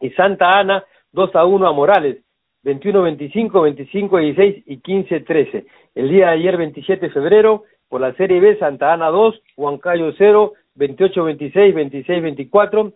Y 0.00 0.10
Santa 0.12 0.58
Ana, 0.58 0.82
2 1.12 1.36
a 1.36 1.44
1 1.44 1.68
a 1.68 1.72
Morales, 1.74 2.22
21-25, 2.64 3.50
25-16 3.76 4.62
y 4.64 4.78
15-13. 4.78 5.66
El 5.94 6.08
día 6.08 6.28
de 6.28 6.32
ayer, 6.32 6.56
27 6.56 7.06
de 7.06 7.12
febrero, 7.12 7.64
por 7.90 8.00
la 8.00 8.14
Serie 8.14 8.40
B, 8.40 8.56
Santa 8.58 8.94
Ana 8.94 9.08
2, 9.08 9.42
Huancayo 9.58 10.10
0, 10.16 10.54
28-26, 10.76 11.74
26-24. 12.06 12.94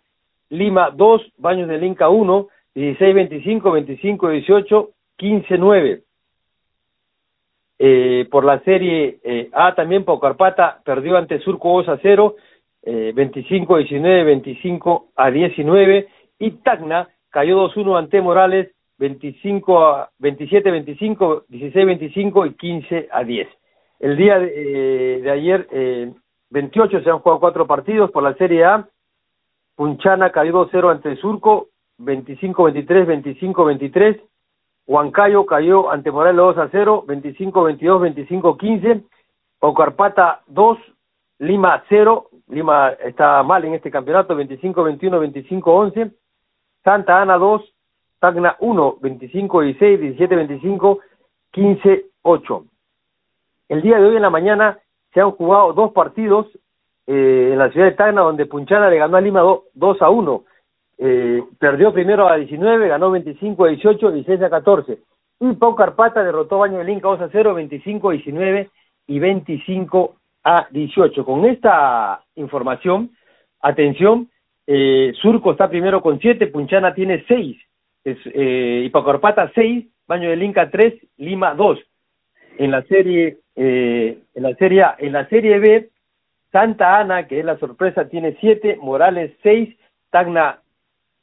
Lima 0.48 0.90
2, 0.92 1.32
Baños 1.36 1.68
del 1.68 1.84
Inca 1.84 2.08
1, 2.08 2.48
16-25, 2.74 3.62
25-18, 3.62 4.88
15-9. 5.18 6.02
Eh, 7.80 8.28
por 8.30 8.44
la 8.44 8.58
serie 8.60 9.20
eh, 9.22 9.50
A 9.52 9.74
también 9.74 10.04
Paucarpata 10.04 10.80
perdió 10.84 11.16
ante 11.16 11.38
Surco 11.40 11.82
2 11.82 11.88
a 11.90 11.98
0, 12.02 12.36
eh, 12.82 13.12
25-19, 13.14 14.24
25 14.24 15.08
a 15.14 15.30
19 15.30 16.08
y 16.40 16.50
Tacna 16.62 17.08
cayó 17.30 17.68
2-1 17.68 17.98
ante 17.98 18.20
Morales 18.20 18.74
25 18.98 19.86
a 19.86 20.10
27 20.18 20.70
25 20.70 21.44
16 21.48 21.86
25 21.86 22.46
y 22.46 22.54
15 22.54 23.08
a 23.12 23.22
10 23.22 23.48
el 24.00 24.16
día 24.16 24.38
de, 24.38 24.52
eh, 24.54 25.20
de 25.22 25.30
ayer 25.30 25.68
eh, 25.70 26.12
28 26.50 27.02
se 27.02 27.10
han 27.10 27.18
jugado 27.18 27.40
cuatro 27.40 27.66
partidos. 27.66 28.10
Por 28.10 28.22
la 28.22 28.34
Serie 28.34 28.64
A 28.64 28.88
Punchana 29.74 30.30
cayó 30.30 30.66
2-0 30.66 30.90
ante 30.90 31.16
Surco 31.16 31.68
25-23, 31.98 33.06
25-23. 33.06 34.20
Huancayo 34.86 35.44
cayó 35.46 35.90
ante 35.90 36.10
Morales 36.10 36.36
2 36.36 36.58
a 36.58 36.68
0, 36.70 37.04
25-22, 37.06 38.14
25-15. 38.16 39.04
Ocarpata 39.60 40.42
2, 40.46 40.78
Lima 41.40 41.82
0. 41.88 42.28
Lima 42.48 42.90
está 43.04 43.42
mal 43.42 43.64
en 43.64 43.74
este 43.74 43.90
campeonato, 43.90 44.34
25-21, 44.34 45.32
25-11. 45.60 46.12
Santa 46.82 47.20
Ana 47.20 47.36
2, 47.36 47.62
Tacna 48.18 48.56
1, 48.60 48.96
25-16, 49.00 50.16
17-25, 50.16 50.98
15-8. 51.52 52.64
El 53.68 53.82
día 53.82 53.98
de 53.98 54.06
hoy 54.06 54.16
en 54.16 54.22
la 54.22 54.30
mañana 54.30 54.78
se 55.12 55.20
han 55.20 55.32
jugado 55.32 55.74
dos 55.74 55.92
partidos 55.92 56.46
eh, 57.06 57.50
en 57.52 57.58
la 57.58 57.70
ciudad 57.70 57.86
de 57.86 57.92
Tacna, 57.92 58.22
donde 58.22 58.46
Punchana 58.46 58.88
le 58.88 58.98
ganó 58.98 59.16
a 59.16 59.20
Lima 59.20 59.42
2 59.74 60.02
a 60.02 60.08
1 60.08 60.44
eh, 60.98 61.42
perdió 61.58 61.92
primero 61.92 62.28
a 62.28 62.36
19, 62.36 62.88
ganó 62.88 63.10
25 63.10 63.64
a 63.64 63.68
18, 63.68 64.10
16 64.10 64.42
a 64.42 64.50
14. 64.50 64.98
Y 65.40 65.52
Pau 65.52 65.76
Carpata 65.76 66.22
derrotó 66.22 66.56
a 66.56 66.68
Baño 66.68 66.78
del 66.78 66.88
Inca 66.88 67.08
2 67.08 67.20
a 67.20 67.28
0, 67.30 67.54
25 67.54 68.08
a 68.10 68.12
19 68.12 68.70
y 69.06 69.18
25 69.18 70.16
a 70.44 70.66
18. 70.70 71.24
Con 71.24 71.44
esta 71.44 72.22
información, 72.34 73.10
atención, 73.60 74.28
eh, 74.66 75.12
Surco 75.22 75.52
está 75.52 75.68
primero 75.68 76.02
con 76.02 76.18
7, 76.18 76.48
Punchana 76.48 76.94
tiene 76.94 77.24
6, 77.28 77.56
es, 78.04 78.18
eh, 78.26 78.82
y 78.84 78.90
Pau 78.90 79.04
Carpata 79.04 79.50
6, 79.54 79.86
Baño 80.06 80.30
del 80.30 80.42
Inca 80.42 80.70
3, 80.70 80.94
Lima 81.18 81.54
2. 81.54 81.78
en 82.58 82.70
la 82.70 82.82
serie 82.82 83.38
eh, 83.56 84.18
en 84.34 84.42
la 84.42 84.54
serie 84.56 84.84
en 84.98 85.12
la 85.12 85.28
serie 85.28 85.58
B 85.58 85.90
Santa 86.52 86.98
Ana 86.98 87.26
que 87.26 87.38
es 87.38 87.44
la 87.44 87.58
sorpresa 87.58 88.08
tiene 88.08 88.36
siete 88.40 88.76
Morales 88.80 89.32
seis 89.42 89.76
Tacna 90.10 90.60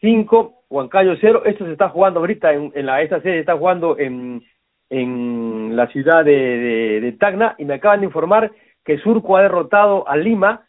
cinco 0.05 0.63
Huancayo 0.69 1.15
cero 1.19 1.41
esto 1.45 1.65
se 1.65 1.71
está 1.71 1.89
jugando 1.89 2.19
ahorita 2.19 2.53
en, 2.53 2.71
en 2.75 2.85
la 2.85 3.01
esta 3.01 3.19
serie 3.21 3.39
está 3.39 3.57
jugando 3.57 3.97
en 3.97 4.43
en 4.89 5.75
la 5.75 5.87
ciudad 5.87 6.23
de, 6.23 7.01
de, 7.01 7.11
Tacna 7.13 7.55
y 7.57 7.65
me 7.65 7.75
acaban 7.75 8.01
de 8.01 8.05
informar 8.05 8.51
que 8.83 8.99
Surco 8.99 9.35
ha 9.35 9.41
derrotado 9.41 10.07
a 10.07 10.15
Lima 10.15 10.67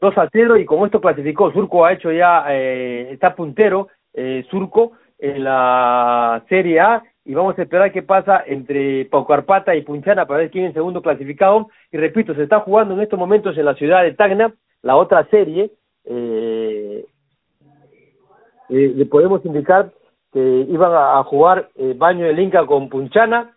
2 0.00 0.16
a 0.16 0.28
0 0.32 0.56
y 0.56 0.64
con 0.64 0.84
esto 0.86 1.00
clasificó. 1.00 1.52
Surco 1.52 1.84
ha 1.84 1.92
hecho 1.92 2.10
ya, 2.10 2.44
eh, 2.48 3.08
está 3.12 3.34
puntero 3.34 3.88
eh, 4.14 4.46
Surco 4.50 4.92
en 5.18 5.44
la 5.44 6.42
Serie 6.48 6.80
A 6.80 7.02
y 7.24 7.34
vamos 7.34 7.58
a 7.58 7.62
esperar 7.62 7.92
qué 7.92 8.02
pasa 8.02 8.42
entre 8.46 9.04
Paucarpata 9.06 9.74
y 9.74 9.82
Punchana 9.82 10.26
para 10.26 10.40
ver 10.40 10.50
quién 10.50 10.64
es 10.64 10.68
el 10.70 10.74
segundo 10.74 11.02
clasificado. 11.02 11.68
Y 11.92 11.98
repito, 11.98 12.34
se 12.34 12.44
está 12.44 12.60
jugando 12.60 12.94
en 12.94 13.00
estos 13.00 13.18
momentos 13.18 13.58
en 13.58 13.66
la 13.66 13.74
ciudad 13.74 14.02
de 14.02 14.14
Tacna 14.14 14.54
la 14.82 14.96
otra 14.96 15.26
serie. 15.28 15.72
Eh, 16.04 17.04
eh, 18.68 18.92
le 18.94 19.06
podemos 19.06 19.44
indicar 19.44 19.92
que 20.32 20.66
iban 20.68 20.92
a, 20.94 21.22
jugar 21.24 21.70
eh, 21.74 21.94
Baño 21.96 22.26
del 22.26 22.38
Inca 22.38 22.66
con 22.66 22.88
Punchana, 22.88 23.56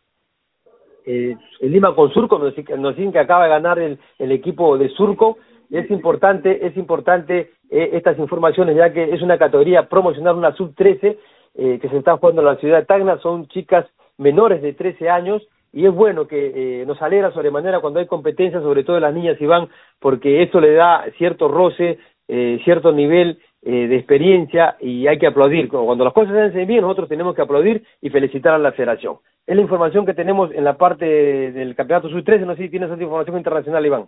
eh, 1.05 1.35
el 1.59 1.71
Lima 1.71 1.95
con 1.95 2.11
Surco, 2.13 2.37
nos, 2.37 2.53
nos 2.77 2.95
dicen 2.95 3.11
que 3.11 3.19
acaba 3.19 3.45
de 3.45 3.49
ganar 3.49 3.79
el, 3.79 3.99
el 4.19 4.31
equipo 4.31 4.77
de 4.77 4.89
Surco. 4.89 5.37
Es 5.69 5.89
importante, 5.89 6.65
es 6.65 6.75
importante 6.77 7.51
eh, 7.69 7.89
estas 7.93 8.17
informaciones, 8.19 8.75
ya 8.75 8.93
que 8.93 9.13
es 9.13 9.21
una 9.21 9.37
categoría 9.37 9.87
promocional, 9.87 10.35
una 10.35 10.53
sub-13, 10.55 11.17
eh, 11.55 11.79
que 11.81 11.89
se 11.89 11.97
está 11.97 12.17
jugando 12.17 12.41
en 12.41 12.47
la 12.47 12.57
ciudad 12.57 12.79
de 12.79 12.85
Tacna, 12.85 13.17
son 13.19 13.47
chicas 13.47 13.85
menores 14.17 14.61
de 14.61 14.73
13 14.73 15.09
años, 15.09 15.41
y 15.73 15.85
es 15.85 15.93
bueno 15.93 16.27
que 16.27 16.81
eh, 16.81 16.85
nos 16.85 17.01
alegra 17.01 17.31
sobremanera 17.31 17.79
cuando 17.79 17.99
hay 17.99 18.05
competencia, 18.05 18.59
sobre 18.61 18.83
todo 18.83 18.99
las 18.99 19.13
niñas, 19.13 19.39
Iván, 19.39 19.69
porque 19.99 20.43
eso 20.43 20.59
le 20.59 20.73
da 20.73 21.05
cierto 21.17 21.47
roce, 21.47 21.97
eh, 22.27 22.59
cierto 22.63 22.91
nivel 22.91 23.39
eh, 23.63 23.87
de 23.87 23.95
experiencia 23.95 24.75
y 24.79 25.07
hay 25.07 25.19
que 25.19 25.27
aplaudir. 25.27 25.67
Cuando 25.69 26.03
las 26.03 26.13
cosas 26.13 26.33
se 26.33 26.41
hacen 26.41 26.67
bien, 26.67 26.81
nosotros 26.81 27.09
tenemos 27.09 27.35
que 27.35 27.41
aplaudir 27.41 27.83
y 28.01 28.09
felicitar 28.09 28.53
a 28.53 28.57
la 28.57 28.71
federación. 28.71 29.17
Es 29.45 29.55
la 29.55 29.61
información 29.61 30.05
que 30.05 30.13
tenemos 30.13 30.51
en 30.51 30.63
la 30.63 30.77
parte 30.77 31.05
del 31.05 31.75
campeonato 31.75 32.09
sub-13. 32.09 32.45
No 32.45 32.55
sé 32.55 32.63
si 32.63 32.69
tienes 32.69 32.89
otra 32.89 33.03
información 33.03 33.37
internacional, 33.37 33.85
Iván. 33.85 34.05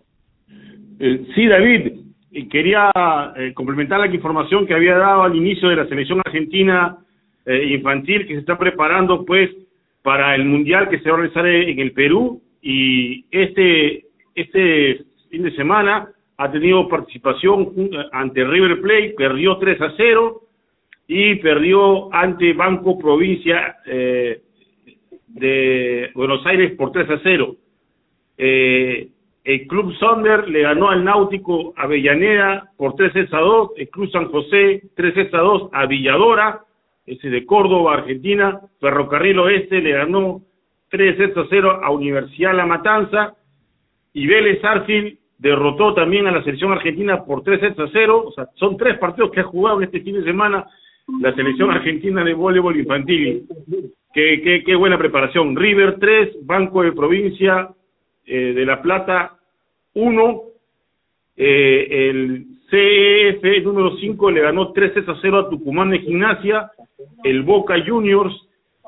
Eh, 1.00 1.26
sí, 1.36 1.48
David. 1.48 2.00
Quería 2.50 2.92
eh, 3.36 3.54
complementar 3.54 4.00
la 4.00 4.08
información 4.08 4.66
que 4.66 4.74
había 4.74 4.98
dado 4.98 5.22
al 5.22 5.36
inicio 5.36 5.70
de 5.70 5.76
la 5.76 5.86
selección 5.86 6.20
argentina 6.26 6.98
eh, 7.46 7.76
infantil 7.76 8.26
que 8.26 8.34
se 8.34 8.40
está 8.40 8.58
preparando 8.58 9.24
pues 9.24 9.52
para 10.02 10.34
el 10.34 10.46
mundial 10.46 10.90
que 10.90 11.00
se 11.00 11.10
va 11.10 11.16
a 11.16 11.20
realizar 11.20 11.46
en 11.46 11.78
el 11.78 11.92
Perú 11.92 12.42
y 12.62 13.26
este 13.30 14.06
este 14.34 15.04
fin 15.30 15.44
de 15.44 15.56
semana 15.56 16.08
ha 16.38 16.52
tenido 16.52 16.88
participación 16.88 17.74
ante 18.12 18.44
River 18.44 18.82
Plate, 18.82 19.14
perdió 19.18 19.58
3 19.58 19.82
a 19.82 19.94
0 19.96 20.42
y 21.08 21.36
perdió 21.36 22.14
ante 22.14 22.54
Banco 22.54 22.98
Provincia 22.98 23.78
eh, 23.86 24.42
de 25.28 26.12
Buenos 26.16 26.46
Aires 26.46 26.74
por 26.76 26.92
3 26.92 27.10
a 27.10 27.20
0. 27.22 27.56
Eh, 28.38 29.10
el 29.44 29.68
Club 29.68 29.94
Sonder 29.96 30.48
le 30.48 30.62
ganó 30.62 30.90
al 30.90 31.04
Náutico 31.04 31.74
Avellaneda 31.76 32.72
por 32.78 32.96
3 32.96 33.34
a 33.34 33.40
2, 33.40 33.72
el 33.78 33.90
Club 33.90 34.10
San 34.12 34.30
José 34.30 34.84
3 34.96 35.34
a 35.34 35.38
2 35.38 35.70
a 35.74 35.86
Villadora, 35.86 36.62
ese 37.06 37.30
de 37.30 37.46
Córdoba, 37.46 37.96
Argentina, 37.96 38.62
Ferrocarril 38.80 39.40
Oeste 39.40 39.82
le 39.82 39.92
ganó 39.92 40.42
3 40.90 41.38
a 41.38 41.46
0 41.50 41.82
a 41.84 41.92
Universidad 41.92 42.56
La 42.56 42.66
Matanza 42.66 43.36
y 44.14 44.26
Vélez 44.28 44.64
Arfil 44.64 45.20
derrotó 45.44 45.94
también 45.94 46.26
a 46.26 46.32
la 46.32 46.42
selección 46.42 46.72
argentina 46.72 47.26
por 47.26 47.44
3 47.44 47.78
a 47.78 47.88
0, 47.92 48.24
o 48.28 48.32
sea, 48.32 48.48
son 48.56 48.78
tres 48.78 48.98
partidos 48.98 49.30
que 49.30 49.42
ha 49.42 49.44
jugado 49.44 49.82
este 49.82 50.00
fin 50.00 50.16
de 50.16 50.24
semana 50.24 50.66
la 51.20 51.36
selección 51.36 51.70
argentina 51.70 52.24
de 52.24 52.34
voleibol 52.34 52.78
infantil. 52.78 53.44
Qué, 54.14 54.42
qué, 54.42 54.64
qué 54.64 54.76
buena 54.76 54.98
preparación. 54.98 55.54
River 55.54 55.98
3, 56.00 56.46
Banco 56.46 56.82
de 56.82 56.94
Provincia 56.94 57.68
eh, 58.26 58.54
de 58.54 58.66
La 58.66 58.82
Plata 58.82 59.34
1, 59.96 60.42
eh, 61.36 61.88
el 61.90 62.46
CEF 62.70 63.66
número 63.66 63.98
5 63.98 64.32
le 64.32 64.42
ganó 64.42 64.72
3 64.72 65.10
a 65.10 65.16
0 65.22 65.40
a 65.40 65.50
Tucumán 65.50 65.90
de 65.90 66.00
Gimnasia, 66.00 66.72
el 67.26 67.44
Boca 67.44 67.76
Juniors 67.86 68.34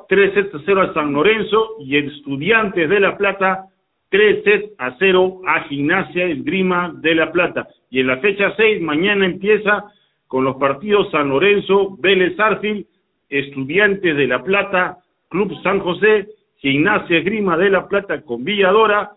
3 0.07 0.53
a 0.53 0.59
0 0.65 0.81
a 0.81 0.93
San 0.93 1.11
Lorenzo 1.11 1.75
y 1.81 1.97
el 1.97 2.15
Estudiantes 2.15 2.89
de 2.89 2.99
La 3.01 3.17
Plata 3.17 3.65
3 4.09 4.43
sets 4.43 4.73
a 4.77 4.95
0 4.97 5.41
a 5.47 5.63
Gimnasia 5.63 6.25
Esgrima 6.25 6.93
de 7.01 7.15
La 7.15 7.31
Plata. 7.31 7.67
Y 7.89 7.99
en 7.99 8.07
la 8.07 8.17
fecha 8.17 8.53
6, 8.55 8.81
mañana 8.81 9.25
empieza 9.25 9.85
con 10.27 10.43
los 10.43 10.57
partidos 10.57 11.11
San 11.11 11.29
Lorenzo, 11.29 11.97
Vélez 11.99 12.39
Arfil, 12.39 12.87
Estudiantes 13.29 14.15
de 14.15 14.27
La 14.27 14.43
Plata, 14.43 14.99
Club 15.29 15.51
San 15.63 15.79
José, 15.79 16.27
Gimnasia 16.57 17.17
Esgrima 17.17 17.57
de 17.57 17.69
La 17.69 17.87
Plata 17.87 18.21
con 18.21 18.43
Villadora, 18.43 19.11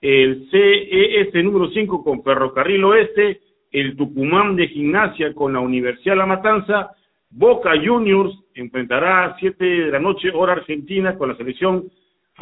el 0.00 0.48
CES 0.50 1.44
número 1.44 1.70
5 1.70 2.02
con 2.02 2.22
Ferrocarril 2.22 2.84
Oeste, 2.84 3.40
el 3.70 3.96
Tucumán 3.96 4.56
de 4.56 4.68
Gimnasia 4.68 5.32
con 5.34 5.52
la 5.52 5.60
Universidad 5.60 6.16
La 6.16 6.26
Matanza, 6.26 6.90
Boca 7.30 7.70
Juniors 7.82 8.36
enfrentará 8.54 9.24
a 9.24 9.38
7 9.38 9.64
de 9.64 9.90
la 9.90 9.98
noche 9.98 10.30
hora 10.34 10.52
argentina 10.52 11.16
con 11.16 11.30
la 11.30 11.36
selección 11.36 11.84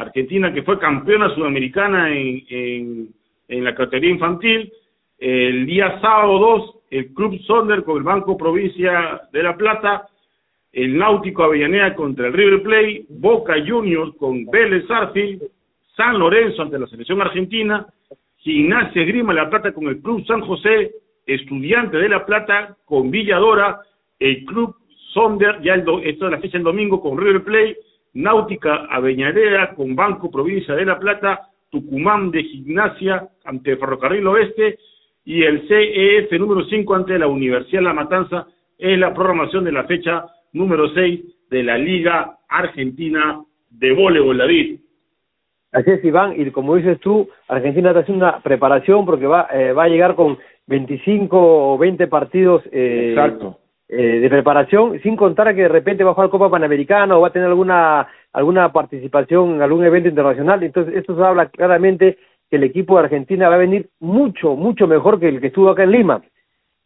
Argentina 0.01 0.53
que 0.53 0.63
fue 0.63 0.79
campeona 0.79 1.33
sudamericana 1.35 2.13
en, 2.15 3.09
en, 3.47 3.63
la 3.63 3.75
categoría 3.75 4.11
infantil. 4.11 4.71
El 5.17 5.65
día 5.65 5.99
sábado 6.01 6.39
2, 6.39 6.75
el 6.91 7.13
Club 7.13 7.39
Sonder 7.41 7.83
con 7.83 7.97
el 7.97 8.03
Banco 8.03 8.37
Provincia 8.37 9.21
de 9.31 9.43
La 9.43 9.55
Plata, 9.55 10.07
el 10.71 10.97
Náutico 10.97 11.43
Avellaneda 11.43 11.95
contra 11.95 12.27
el 12.27 12.33
River 12.33 12.63
Plate, 12.63 13.05
Boca 13.09 13.55
Juniors 13.65 14.15
con 14.17 14.45
Vélez 14.45 14.89
Arfield, 14.89 15.43
San 15.95 16.17
Lorenzo 16.17 16.61
ante 16.61 16.79
la 16.79 16.87
selección 16.87 17.21
argentina, 17.21 17.85
Gimnasia 18.37 19.03
Grima 19.03 19.33
La 19.33 19.49
Plata 19.49 19.73
con 19.73 19.87
el 19.87 20.01
Club 20.01 20.25
San 20.25 20.41
José, 20.41 20.91
Estudiante 21.25 21.97
de 21.97 22.09
La 22.09 22.25
Plata 22.25 22.75
con 22.85 23.11
Villadora, 23.11 23.79
el 24.19 24.45
Club 24.45 24.75
Sonder, 25.13 25.61
ya 25.61 25.73
el 25.73 25.81
esto 26.03 26.25
es 26.25 26.31
la 26.31 26.39
fecha 26.39 26.57
del 26.57 26.63
domingo 26.63 27.01
con 27.01 27.17
River 27.17 27.43
Plate, 27.43 27.77
Náutica 28.13 28.87
Aveñadera 28.89 29.73
con 29.73 29.95
Banco 29.95 30.29
Provincia 30.29 30.75
de 30.75 30.85
La 30.85 30.99
Plata, 30.99 31.47
Tucumán 31.69 32.31
de 32.31 32.43
Gimnasia 32.43 33.27
ante 33.45 33.77
Ferrocarril 33.77 34.27
Oeste 34.27 34.77
y 35.23 35.43
el 35.43 35.67
CEF 35.67 36.31
número 36.39 36.65
5 36.65 36.95
ante 36.95 37.17
la 37.17 37.27
Universidad 37.27 37.83
La 37.83 37.93
Matanza 37.93 38.47
es 38.77 38.99
la 38.99 39.13
programación 39.13 39.63
de 39.63 39.71
la 39.71 39.85
fecha 39.85 40.25
número 40.53 40.89
6 40.89 41.21
de 41.49 41.63
la 41.63 41.77
Liga 41.77 42.37
Argentina 42.49 43.41
de 43.69 43.93
Voleibol, 43.93 44.37
David. 44.37 44.79
Así 45.71 45.91
es, 45.91 46.03
Iván, 46.03 46.33
y 46.35 46.51
como 46.51 46.75
dices 46.75 46.99
tú, 46.99 47.29
Argentina 47.47 47.89
está 47.89 48.01
haciendo 48.01 48.25
una 48.25 48.39
preparación 48.41 49.05
porque 49.05 49.25
va, 49.25 49.47
eh, 49.53 49.71
va 49.71 49.85
a 49.85 49.89
llegar 49.89 50.15
con 50.15 50.37
25 50.67 51.73
o 51.73 51.77
20 51.77 52.07
partidos 52.07 52.63
eh, 52.73 53.11
Exacto 53.11 53.60
eh, 53.93 54.21
de 54.21 54.29
preparación, 54.29 55.01
sin 55.01 55.17
contar 55.17 55.53
que 55.53 55.63
de 55.63 55.67
repente 55.67 56.05
va 56.05 56.11
a 56.11 56.13
jugar 56.13 56.29
Copa 56.29 56.49
Panamericana 56.49 57.17
o 57.17 57.21
va 57.21 57.27
a 57.27 57.33
tener 57.33 57.49
alguna 57.49 58.07
alguna 58.31 58.71
participación 58.71 59.55
en 59.55 59.61
algún 59.61 59.83
evento 59.83 60.07
internacional. 60.07 60.63
Entonces, 60.63 60.95
esto 60.95 61.21
habla 61.25 61.49
claramente 61.49 62.17
que 62.49 62.55
el 62.55 62.63
equipo 62.63 62.95
de 62.95 63.03
Argentina 63.03 63.49
va 63.49 63.55
a 63.55 63.59
venir 63.59 63.89
mucho, 63.99 64.55
mucho 64.55 64.87
mejor 64.87 65.19
que 65.19 65.27
el 65.27 65.41
que 65.41 65.47
estuvo 65.47 65.69
acá 65.69 65.83
en 65.83 65.91
Lima. 65.91 66.21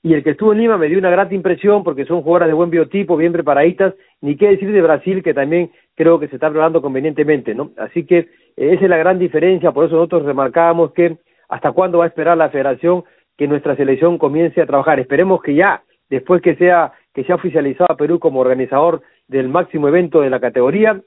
Y 0.02 0.16
el 0.16 0.24
que 0.24 0.32
estuvo 0.32 0.54
en 0.54 0.60
Lima 0.60 0.80
me 0.80 0.88
dio 0.88 0.98
una 0.98 1.12
grata 1.12 1.36
impresión 1.36 1.84
porque 1.84 2.06
son 2.06 2.24
jugadoras 2.24 2.48
de 2.48 2.56
buen 2.56 2.72
biotipo, 2.72 3.16
bien 3.18 3.34
preparaditas, 3.34 3.94
ni 4.22 4.36
qué 4.36 4.50
decir 4.50 4.72
de 4.72 4.82
Brasil, 4.82 5.22
que 5.22 5.36
también 5.36 5.70
creo 5.94 6.20
que 6.20 6.28
se 6.28 6.38
está 6.38 6.50
preparando 6.50 6.82
convenientemente, 6.82 7.54
¿no? 7.54 7.70
Así 7.78 8.04
que 8.06 8.18
eh, 8.18 8.28
esa 8.56 8.84
es 8.84 8.90
la 8.90 8.98
gran 8.98 9.20
diferencia, 9.20 9.72
por 9.72 9.86
eso 9.86 9.96
nosotros 9.96 10.26
remarcábamos 10.26 10.92
que 10.94 11.18
hasta 11.50 11.72
cuándo 11.72 12.00
va 12.00 12.06
a 12.06 12.08
esperar 12.08 12.36
la 12.36 12.50
federación 12.50 13.04
que 13.38 13.48
nuestra 13.48 13.76
selección 13.76 14.18
comience 14.18 14.60
a 14.60 14.66
trabajar. 14.66 15.00
Esperemos 15.00 15.42
que 15.44 15.54
ya 15.54 15.84
después 16.10 16.42
que 16.42 16.56
sea 16.56 16.94
que 17.14 17.24
se 17.24 17.32
ha 17.32 17.36
oficializado 17.36 17.92
a 17.92 17.98
Perú 17.98 18.20
como 18.20 18.42
organizador 18.42 19.02
del 19.28 19.50
máximo 19.50 19.88
evento 19.88 20.22
de 20.22 20.30
la 20.30 20.40
categoría, 20.40 21.02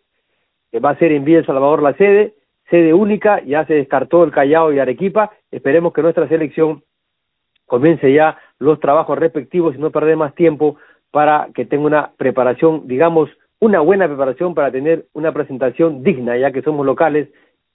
que 0.71 0.81
va 0.81 0.91
a 0.91 0.99
ser 0.99 1.13
en 1.13 1.25
Villa 1.25 1.39
El 1.39 1.47
Salvador 1.47 1.83
la 1.83 1.95
sede, 1.95 2.35
sede 2.71 2.95
única, 2.95 3.43
ya 3.45 3.65
se 3.67 3.75
descartó 3.75 4.25
el 4.25 4.33
Callao 4.33 4.73
y 4.73 4.79
Arequipa, 4.79 5.33
esperemos 5.51 5.93
que 5.93 6.03
nuestra 6.03 6.29
selección 6.29 6.83
comience 7.67 8.13
ya 8.13 8.39
los 8.59 8.81
trabajos 8.81 9.19
respectivos 9.19 9.75
y 9.75 9.79
no 9.79 9.91
perder 9.91 10.17
más 10.17 10.35
tiempo 10.35 10.77
para 11.11 11.49
que 11.55 11.65
tenga 11.65 11.87
una 11.87 12.11
preparación, 12.17 12.87
digamos, 12.87 13.31
una 13.61 13.81
buena 13.81 14.07
preparación 14.07 14.55
para 14.55 14.71
tener 14.71 15.07
una 15.13 15.33
presentación 15.33 16.03
digna, 16.03 16.37
ya 16.37 16.53
que 16.53 16.63
somos 16.63 16.85
locales 16.85 17.29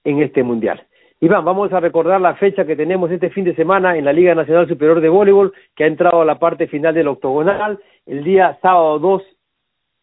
en 0.04 0.22
este 0.22 0.44
mundial. 0.44 0.86
Iván, 1.24 1.46
vamos 1.46 1.72
a 1.72 1.80
recordar 1.80 2.20
la 2.20 2.36
fecha 2.36 2.66
que 2.66 2.76
tenemos 2.76 3.10
este 3.10 3.30
fin 3.30 3.46
de 3.46 3.56
semana 3.56 3.98
en 3.98 4.04
la 4.04 4.12
Liga 4.12 4.36
Nacional 4.36 4.68
Superior 4.68 5.00
de 5.00 5.08
Voleibol, 5.08 5.54
que 5.74 5.86
ha 5.86 5.88
entrado 5.88 6.22
a 6.22 6.26
la 6.26 6.38
parte 6.38 6.68
final 6.68 6.94
del 6.94 7.08
octogonal, 7.08 7.80
el 8.06 8.26
día 8.26 8.60
sábado 8.62 9.00
2 9.00 9.24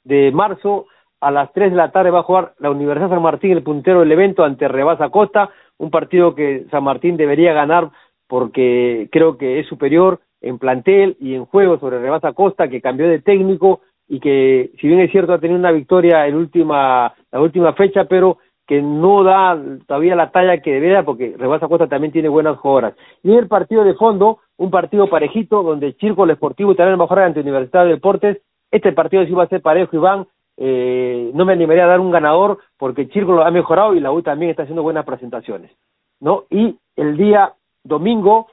de 0.05 0.33
marzo 0.33 0.87
a 1.21 1.31
las 1.31 1.53
3 1.53 1.73
de 1.73 1.77
la 1.77 1.93
tarde 1.93 2.11
va 2.11 2.21
a 2.21 2.23
jugar 2.23 2.55
la 2.59 2.71
Universidad 2.71 3.11
San 3.11 3.21
Martín, 3.21 3.51
el 3.51 3.63
puntero 3.63 4.01
del 4.01 4.13
evento, 4.13 4.45
ante 4.45 4.67
Rebasa 4.67 5.11
Costa, 5.11 5.51
un 5.77 5.91
partido 5.91 6.35
que 6.35 6.65
San 6.71 6.85
Martín 6.85 7.19
debería 7.19 7.53
ganar 7.53 7.91
porque 8.27 9.11
creo 9.13 9.37
que 9.37 9.61
es 9.61 9.67
superior 9.67 10.21
en 10.41 10.59
plantel 10.59 11.19
y 11.21 11.35
en 11.35 11.45
juego 11.45 11.79
sobre 11.79 11.99
Rebasa 11.99 12.33
Costa, 12.33 12.69
que 12.69 12.81
cambió 12.81 13.07
de 13.07 13.21
técnico 13.21 13.83
y 14.09 14.21
que, 14.21 14.71
si 14.81 14.89
bien 14.89 15.01
es 15.01 15.11
cierto, 15.13 15.35
ha 15.35 15.39
tenido 15.39 15.61
una 15.61 15.71
victoria 15.71 16.27
en 16.27 16.37
última, 16.37 17.13
la 17.31 17.41
última 17.43 17.75
fecha, 17.75 18.07
pero 18.07 18.39
que 18.71 18.81
no 18.81 19.25
da 19.25 19.61
todavía 19.85 20.15
la 20.15 20.31
talla 20.31 20.63
que 20.63 20.75
debería, 20.75 21.03
porque 21.03 21.35
Rebasa 21.37 21.67
Costa 21.67 21.89
también 21.89 22.13
tiene 22.13 22.29
buenas 22.29 22.57
jugadoras. 22.57 22.95
Y 23.21 23.35
el 23.35 23.49
partido 23.49 23.83
de 23.83 23.95
fondo, 23.95 24.39
un 24.59 24.71
partido 24.71 25.11
parejito, 25.11 25.65
donde 25.65 25.95
Círculo 25.95 26.33
Esportivo 26.33 26.71
y 26.71 26.77
también 26.77 26.97
va 27.01 27.03
a 27.03 27.09
jugar 27.09 27.25
ante 27.25 27.41
Universidad 27.41 27.83
de 27.83 27.95
Deportes. 27.95 28.39
Este 28.71 28.93
partido 28.93 29.27
sí 29.27 29.33
va 29.33 29.43
a 29.43 29.49
ser 29.49 29.61
parejo, 29.61 29.97
Iván. 29.97 30.29
Eh, 30.57 31.33
no 31.35 31.45
me 31.45 31.53
animaría 31.53 31.83
a 31.83 31.89
dar 31.89 31.99
un 31.99 32.13
ganador, 32.13 32.59
porque 32.79 33.07
Círculo 33.07 33.43
ha 33.45 33.51
mejorado 33.51 33.97
y 33.97 33.99
la 33.99 34.13
U 34.13 34.23
también 34.23 34.53
está 34.53 34.63
haciendo 34.63 34.85
buenas 34.85 35.05
presentaciones. 35.05 35.73
¿no? 36.21 36.45
Y 36.49 36.77
el 36.95 37.17
día 37.17 37.55
domingo, 37.83 38.47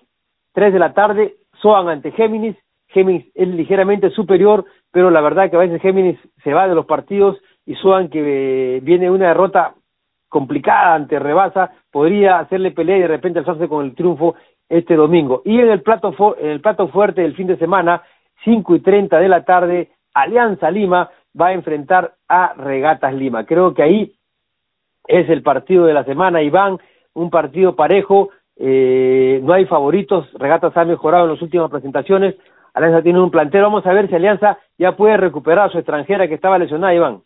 3 0.53 0.73
de 0.73 0.79
la 0.79 0.95
tarde, 0.95 1.35
Soan 1.61 1.89
ante 1.89 2.11
Géminis. 2.11 2.55
Géminis 2.87 3.27
es 3.35 3.47
ligeramente 3.49 4.09
superior, 4.09 4.65
pero 4.91 5.11
la 5.11 5.21
verdad 5.21 5.51
que 5.51 5.57
a 5.57 5.59
veces 5.59 5.79
Géminis 5.79 6.17
se 6.43 6.55
va 6.55 6.67
de 6.67 6.73
los 6.73 6.87
partidos 6.87 7.37
y 7.67 7.75
Soan 7.75 8.09
que 8.09 8.77
eh, 8.77 8.79
viene 8.81 9.11
una 9.11 9.27
derrota 9.27 9.75
complicada 10.29 10.95
ante 10.95 11.19
Rebasa, 11.19 11.71
podría 11.91 12.39
hacerle 12.39 12.71
pelea 12.71 12.97
y 12.97 13.01
de 13.01 13.07
repente 13.07 13.39
alzarse 13.39 13.67
con 13.67 13.85
el 13.85 13.95
triunfo 13.95 14.35
este 14.69 14.95
domingo. 14.95 15.41
Y 15.45 15.59
en 15.59 15.69
el 15.69 15.81
plato, 15.81 16.13
en 16.39 16.49
el 16.49 16.61
plato 16.61 16.87
fuerte 16.89 17.21
del 17.21 17.35
fin 17.35 17.47
de 17.47 17.57
semana, 17.57 18.03
5 18.43 18.75
y 18.75 18.79
30 18.81 19.19
de 19.19 19.29
la 19.29 19.43
tarde, 19.43 19.91
Alianza 20.13 20.69
Lima 20.71 21.09
va 21.39 21.47
a 21.47 21.53
enfrentar 21.53 22.13
a 22.27 22.53
Regatas 22.53 23.13
Lima. 23.13 23.45
Creo 23.45 23.73
que 23.73 23.83
ahí 23.83 24.13
es 25.07 25.29
el 25.29 25.41
partido 25.41 25.85
de 25.85 25.93
la 25.93 26.03
semana, 26.03 26.41
Iván, 26.41 26.77
un 27.13 27.29
partido 27.29 27.75
parejo, 27.75 28.29
eh, 28.57 29.39
no 29.43 29.53
hay 29.53 29.65
favoritos, 29.65 30.31
Regatas 30.33 30.75
ha 30.75 30.85
mejorado 30.85 31.25
en 31.25 31.31
las 31.31 31.41
últimas 31.41 31.69
presentaciones, 31.69 32.35
Alianza 32.73 33.01
tiene 33.01 33.21
un 33.21 33.31
plantero, 33.31 33.65
vamos 33.65 33.85
a 33.85 33.93
ver 33.93 34.07
si 34.09 34.15
Alianza 34.15 34.59
ya 34.77 34.95
puede 34.95 35.17
recuperar 35.17 35.67
a 35.67 35.71
su 35.71 35.77
extranjera 35.77 36.27
que 36.27 36.35
estaba 36.35 36.59
lesionada, 36.59 36.93
Iván. 36.93 37.21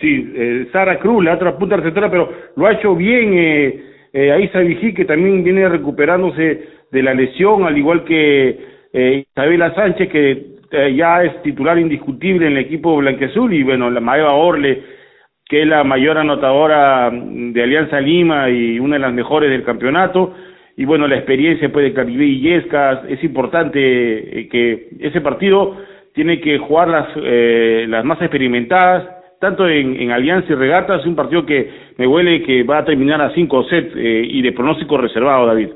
Sí, 0.00 0.32
eh, 0.34 0.68
Sara 0.72 0.98
Cruz, 0.98 1.24
la 1.24 1.34
otra 1.34 1.56
punta 1.58 1.76
receptora, 1.76 2.10
pero 2.10 2.32
lo 2.56 2.66
ha 2.66 2.72
hecho 2.72 2.96
bien 2.96 3.34
eh, 3.34 3.84
eh, 4.12 4.32
Aisa 4.32 4.60
que 4.94 5.04
también 5.04 5.44
viene 5.44 5.68
recuperándose 5.68 6.62
de 6.90 7.02
la 7.02 7.14
lesión, 7.14 7.64
al 7.64 7.76
igual 7.76 8.04
que 8.04 8.58
eh, 8.92 9.24
Isabela 9.30 9.74
Sánchez, 9.74 10.08
que 10.08 10.46
eh, 10.70 10.94
ya 10.94 11.22
es 11.22 11.42
titular 11.42 11.78
indiscutible 11.78 12.46
en 12.46 12.52
el 12.52 12.58
equipo 12.58 12.96
blanqueazul, 12.96 13.52
y 13.52 13.62
bueno, 13.62 13.90
la 13.90 14.00
Maeva 14.00 14.34
Orle, 14.34 14.82
que 15.46 15.62
es 15.62 15.68
la 15.68 15.84
mayor 15.84 16.16
anotadora 16.18 17.10
de 17.12 17.62
Alianza 17.62 18.00
Lima 18.00 18.48
y 18.48 18.78
una 18.78 18.96
de 18.96 19.00
las 19.00 19.12
mejores 19.12 19.50
del 19.50 19.64
campeonato, 19.64 20.34
y 20.76 20.86
bueno, 20.86 21.06
la 21.06 21.16
experiencia 21.16 21.70
pues, 21.70 21.84
de 21.84 21.92
Caribe 21.92 22.24
y 22.24 22.40
Yescas, 22.40 23.00
es 23.08 23.22
importante 23.22 23.78
eh, 24.40 24.48
que 24.48 24.88
ese 25.00 25.20
partido 25.20 25.76
tiene 26.14 26.40
que 26.40 26.58
jugar 26.58 26.88
las, 26.88 27.08
eh, 27.16 27.86
las 27.88 28.04
más 28.04 28.20
experimentadas, 28.20 29.21
tanto 29.42 29.66
en, 29.66 30.12
Alianza 30.12 30.52
y 30.52 30.54
Regatas, 30.54 31.04
un 31.04 31.16
partido 31.16 31.44
que 31.44 31.68
me 31.98 32.06
huele 32.06 32.44
que 32.44 32.62
va 32.62 32.78
a 32.78 32.84
terminar 32.84 33.20
a 33.20 33.34
cinco 33.34 33.64
sets 33.64 33.92
eh, 33.96 34.22
y 34.24 34.40
de 34.40 34.52
pronóstico 34.52 34.96
reservado, 34.96 35.46
David. 35.46 35.70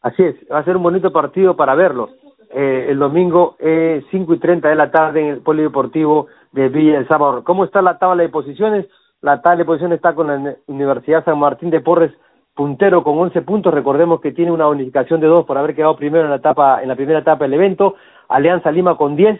Así 0.00 0.22
es, 0.22 0.36
va 0.50 0.60
a 0.60 0.64
ser 0.64 0.74
un 0.74 0.84
bonito 0.84 1.12
partido 1.12 1.54
para 1.54 1.74
verlo. 1.74 2.08
Eh, 2.50 2.86
el 2.88 2.98
domingo, 2.98 3.56
eh, 3.58 4.02
5 4.10 4.32
y 4.32 4.38
30 4.38 4.70
de 4.70 4.74
la 4.74 4.90
tarde 4.90 5.20
en 5.20 5.26
el 5.26 5.40
Polideportivo 5.42 6.28
de 6.52 6.70
Villa 6.70 6.96
El 6.96 7.06
Sábado. 7.08 7.44
¿Cómo 7.44 7.66
está 7.66 7.82
la 7.82 7.98
tabla 7.98 8.22
de 8.22 8.30
posiciones? 8.30 8.86
La 9.20 9.42
tabla 9.42 9.58
de 9.58 9.64
posiciones 9.66 9.96
está 9.96 10.14
con 10.14 10.28
la 10.28 10.56
Universidad 10.66 11.26
San 11.26 11.38
Martín 11.38 11.68
de 11.68 11.82
Porres 11.82 12.12
puntero 12.54 13.04
con 13.04 13.18
11 13.18 13.42
puntos. 13.42 13.74
Recordemos 13.74 14.22
que 14.22 14.32
tiene 14.32 14.50
una 14.50 14.66
unificación 14.66 15.20
de 15.20 15.26
dos 15.26 15.44
por 15.44 15.58
haber 15.58 15.74
quedado 15.74 15.94
primero 15.94 16.24
en 16.24 16.30
la 16.30 16.36
etapa 16.36 16.82
en 16.82 16.88
la 16.88 16.96
primera 16.96 17.18
etapa 17.18 17.44
del 17.44 17.52
evento. 17.52 17.96
Alianza 18.30 18.72
Lima 18.72 18.96
con 18.96 19.14
10 19.14 19.38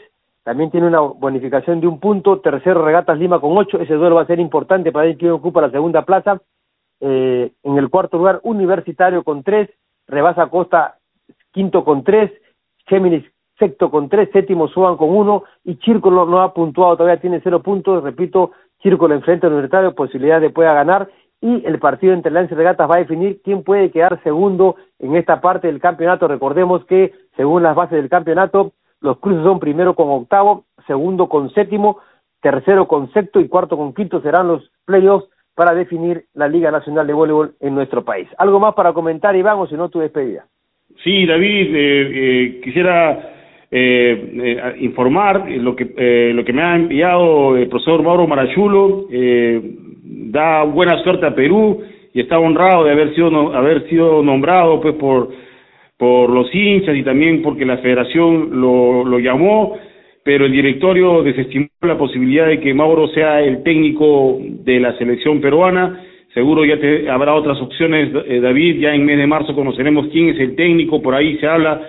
también 0.48 0.70
tiene 0.70 0.86
una 0.86 1.00
bonificación 1.00 1.78
de 1.78 1.86
un 1.86 2.00
punto, 2.00 2.40
tercero 2.40 2.82
Regatas 2.82 3.18
Lima 3.18 3.38
con 3.38 3.54
ocho, 3.58 3.78
ese 3.80 3.92
duelo 3.92 4.14
va 4.14 4.22
a 4.22 4.26
ser 4.26 4.40
importante 4.40 4.90
para 4.90 5.04
ver 5.04 5.18
quién 5.18 5.32
ocupa 5.32 5.60
la 5.60 5.70
segunda 5.70 6.06
plaza, 6.06 6.40
eh, 7.00 7.52
en 7.62 7.76
el 7.76 7.90
cuarto 7.90 8.16
lugar 8.16 8.40
Universitario 8.44 9.22
con 9.24 9.42
tres, 9.42 9.68
Rebasa 10.06 10.46
Costa 10.46 10.96
quinto 11.52 11.84
con 11.84 12.02
tres, 12.02 12.32
Géminis 12.86 13.26
sexto 13.58 13.90
con 13.90 14.08
tres, 14.08 14.30
séptimo 14.32 14.68
Suban 14.68 14.96
con 14.96 15.10
uno 15.10 15.44
y 15.64 15.74
Círculo 15.74 16.24
no 16.24 16.40
ha 16.40 16.54
puntuado, 16.54 16.96
todavía 16.96 17.20
tiene 17.20 17.42
cero 17.44 17.62
puntos, 17.62 18.02
repito, 18.02 18.52
Círculo 18.80 19.14
enfrenta 19.14 19.48
al 19.48 19.52
Universitario, 19.52 19.94
posibilidad 19.94 20.40
de 20.40 20.48
pueda 20.48 20.72
ganar 20.72 21.10
y 21.42 21.62
el 21.66 21.78
partido 21.78 22.14
entre 22.14 22.32
Lance 22.32 22.54
y 22.54 22.56
Regatas 22.56 22.88
va 22.88 22.94
a 22.94 23.00
definir 23.00 23.42
quién 23.44 23.64
puede 23.64 23.90
quedar 23.90 24.18
segundo 24.22 24.76
en 24.98 25.14
esta 25.14 25.42
parte 25.42 25.66
del 25.66 25.78
campeonato. 25.78 26.26
Recordemos 26.26 26.86
que 26.86 27.12
según 27.36 27.64
las 27.64 27.76
bases 27.76 27.98
del 27.98 28.08
campeonato, 28.08 28.72
los 29.00 29.18
cruces 29.18 29.42
son 29.42 29.60
primero 29.60 29.94
con 29.94 30.08
octavo, 30.08 30.64
segundo 30.86 31.28
con 31.28 31.50
séptimo, 31.50 31.98
tercero 32.40 32.86
con 32.86 33.10
sexto 33.12 33.40
y 33.40 33.48
cuarto 33.48 33.76
con 33.76 33.94
quinto 33.94 34.20
serán 34.20 34.48
los 34.48 34.70
playoffs 34.84 35.28
para 35.54 35.74
definir 35.74 36.24
la 36.34 36.48
Liga 36.48 36.70
Nacional 36.70 37.06
de 37.06 37.12
Voleibol 37.12 37.54
en 37.60 37.74
nuestro 37.74 38.04
país. 38.04 38.28
¿Algo 38.38 38.60
más 38.60 38.74
para 38.74 38.92
comentar, 38.92 39.34
Iván, 39.34 39.58
o 39.58 39.66
si 39.66 39.74
no, 39.74 39.88
tu 39.88 39.98
despedida? 39.98 40.46
Sí, 41.02 41.26
David, 41.26 41.74
eh, 41.74 42.10
eh, 42.12 42.60
quisiera 42.62 43.34
eh, 43.70 44.32
eh, 44.34 44.76
informar 44.80 45.50
lo 45.50 45.76
que 45.76 45.92
eh, 45.96 46.32
lo 46.34 46.44
que 46.44 46.52
me 46.52 46.62
ha 46.62 46.74
enviado 46.74 47.56
el 47.56 47.68
profesor 47.68 48.02
Mauro 48.02 48.26
Marachulo 48.26 49.06
eh, 49.10 49.60
da 50.02 50.62
buena 50.64 51.02
suerte 51.02 51.26
a 51.26 51.34
Perú 51.34 51.82
y 52.14 52.20
está 52.20 52.38
honrado 52.38 52.84
de 52.84 52.92
haber 52.92 53.14
sido 53.14 53.54
haber 53.54 53.86
sido 53.88 54.22
nombrado 54.22 54.80
pues 54.80 54.94
por 54.94 55.28
por 55.98 56.30
los 56.30 56.54
hinchas 56.54 56.96
y 56.96 57.02
también 57.02 57.42
porque 57.42 57.66
la 57.66 57.78
federación 57.78 58.60
lo, 58.60 59.18
llamó, 59.18 59.76
pero 60.24 60.46
el 60.46 60.52
directorio 60.52 61.22
desestimó 61.22 61.66
la 61.82 61.98
posibilidad 61.98 62.46
de 62.46 62.60
que 62.60 62.72
Mauro 62.72 63.08
sea 63.08 63.42
el 63.42 63.62
técnico 63.64 64.38
de 64.40 64.78
la 64.78 64.96
selección 64.96 65.40
peruana. 65.40 66.04
Seguro 66.32 66.64
ya 66.64 66.78
te, 66.78 67.10
habrá 67.10 67.34
otras 67.34 67.60
opciones, 67.60 68.10
eh, 68.26 68.38
David, 68.40 68.80
ya 68.80 68.94
en 68.94 69.04
mes 69.04 69.18
de 69.18 69.26
marzo 69.26 69.54
conoceremos 69.54 70.06
quién 70.12 70.28
es 70.28 70.38
el 70.38 70.54
técnico, 70.54 71.02
por 71.02 71.14
ahí 71.14 71.36
se 71.38 71.46
habla 71.48 71.82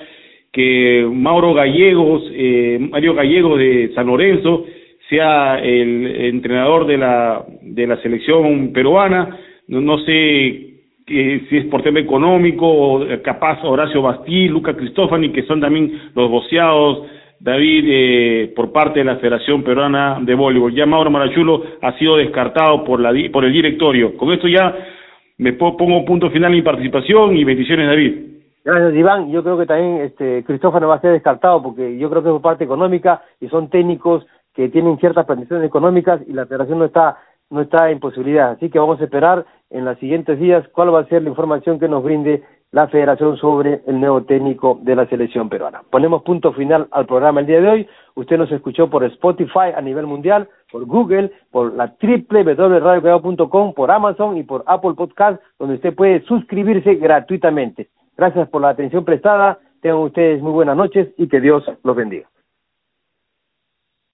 que 0.52 1.08
Mauro 1.12 1.54
Gallegos, 1.54 2.24
eh, 2.34 2.80
Mario 2.80 3.14
Gallegos 3.14 3.60
de 3.60 3.92
San 3.94 4.08
Lorenzo, 4.08 4.66
sea 5.08 5.60
el 5.60 6.06
entrenador 6.26 6.88
de 6.88 6.98
la, 6.98 7.46
de 7.62 7.86
la 7.86 8.02
selección 8.02 8.74
peruana. 8.74 9.38
No 9.68 10.00
sé 10.00 10.70
que 11.10 11.46
si 11.50 11.58
es 11.58 11.66
por 11.66 11.82
tema 11.82 12.00
económico, 12.00 13.02
capaz 13.24 13.64
Horacio 13.64 14.02
Bastí, 14.02 14.48
Luca 14.48 14.76
Cristofani, 14.76 15.32
que 15.32 15.44
son 15.44 15.60
también 15.60 16.12
los 16.16 16.30
boceados, 16.30 17.08
David, 17.40 17.86
eh, 17.88 18.54
por 18.56 18.72
parte 18.72 19.00
de 19.00 19.06
la 19.06 19.16
Federación 19.16 19.64
Peruana 19.64 20.20
de 20.22 20.36
Voleibol. 20.36 20.76
Ya 20.76 20.86
Mauro 20.86 21.10
Marachulo 21.10 21.64
ha 21.82 21.98
sido 21.98 22.18
descartado 22.18 22.84
por, 22.84 23.00
la, 23.00 23.12
por 23.32 23.46
el 23.46 23.54
directorio. 23.54 24.16
Con 24.18 24.32
esto 24.32 24.48
ya 24.48 24.76
me 25.38 25.54
pongo 25.54 26.06
punto 26.06 26.30
final 26.30 26.52
en 26.52 26.58
mi 26.58 26.62
participación 26.62 27.36
y 27.38 27.44
bendiciones, 27.44 27.88
David. 27.88 28.14
Gracias, 28.64 28.94
Iván. 28.94 29.32
Yo 29.32 29.42
creo 29.42 29.58
que 29.58 29.66
también 29.66 30.02
este 30.02 30.44
Cristófano 30.44 30.90
va 30.90 30.96
a 30.96 31.02
ser 31.02 31.14
descartado 31.14 31.64
porque 31.64 31.98
yo 31.98 32.10
creo 32.10 32.22
que 32.22 32.30
es 32.30 32.34
por 32.34 32.42
parte 32.42 32.66
económica 32.66 33.24
y 33.40 33.48
son 33.48 33.70
técnicos 33.70 34.28
que 34.54 34.68
tienen 34.68 34.98
ciertas 34.98 35.26
pretensiones 35.26 35.66
económicas 35.66 36.22
y 36.28 36.34
la 36.34 36.46
federación 36.46 36.80
no 36.80 36.86
está 36.86 37.18
no 37.50 37.62
está 37.62 37.90
en 37.92 38.00
posibilidad. 38.00 38.52
Así 38.52 38.70
que 38.70 38.80
vamos 38.80 39.00
a 39.02 39.06
esperar 39.06 39.46
en 39.70 39.86
los 39.86 39.98
siguientes 40.00 40.40
días 40.40 40.68
cuál 40.70 40.94
va 40.94 41.02
a 41.02 41.08
ser 41.08 41.24
la 41.24 41.30
información 41.30 41.80
que 41.80 41.88
nos 41.88 42.04
brinde 42.04 42.44
la 42.72 42.88
federación 42.88 43.36
sobre 43.38 43.82
el 43.88 44.00
nuevo 44.00 44.24
técnico 44.24 44.80
de 44.84 44.96
la 44.96 45.08
selección 45.08 45.50
peruana. 45.50 45.82
Ponemos 45.90 46.22
punto 46.22 46.54
final 46.54 46.88
al 46.92 47.08
programa 47.08 47.40
el 47.40 47.48
día 47.48 47.62
de 47.62 47.68
hoy. 47.68 47.88
Usted 48.16 48.38
nos 48.38 48.52
escuchó 48.52 48.90
por 48.90 49.04
Spotify 49.06 49.74
a 49.76 49.82
nivel 49.82 50.06
mundial, 50.06 50.48
por 50.72 50.86
Google, 50.86 51.32
por 51.52 51.74
la 51.74 51.96
www.radiocuidado.com, 52.00 53.74
por 53.74 53.90
Amazon 53.90 54.38
y 54.38 54.44
por 54.44 54.64
Apple 54.68 54.94
Podcast, 54.94 55.42
donde 55.58 55.76
usted 55.76 55.96
puede 55.96 56.22
suscribirse 56.26 56.96
gratuitamente. 56.96 57.90
Gracias 58.16 58.48
por 58.50 58.62
la 58.62 58.70
atención 58.70 59.04
prestada. 59.04 59.58
Tengan 59.82 60.02
ustedes 60.02 60.42
muy 60.42 60.52
buenas 60.52 60.78
noches 60.78 61.08
y 61.18 61.28
que 61.28 61.40
Dios 61.40 61.64
los 61.84 61.96
bendiga. 61.96 62.28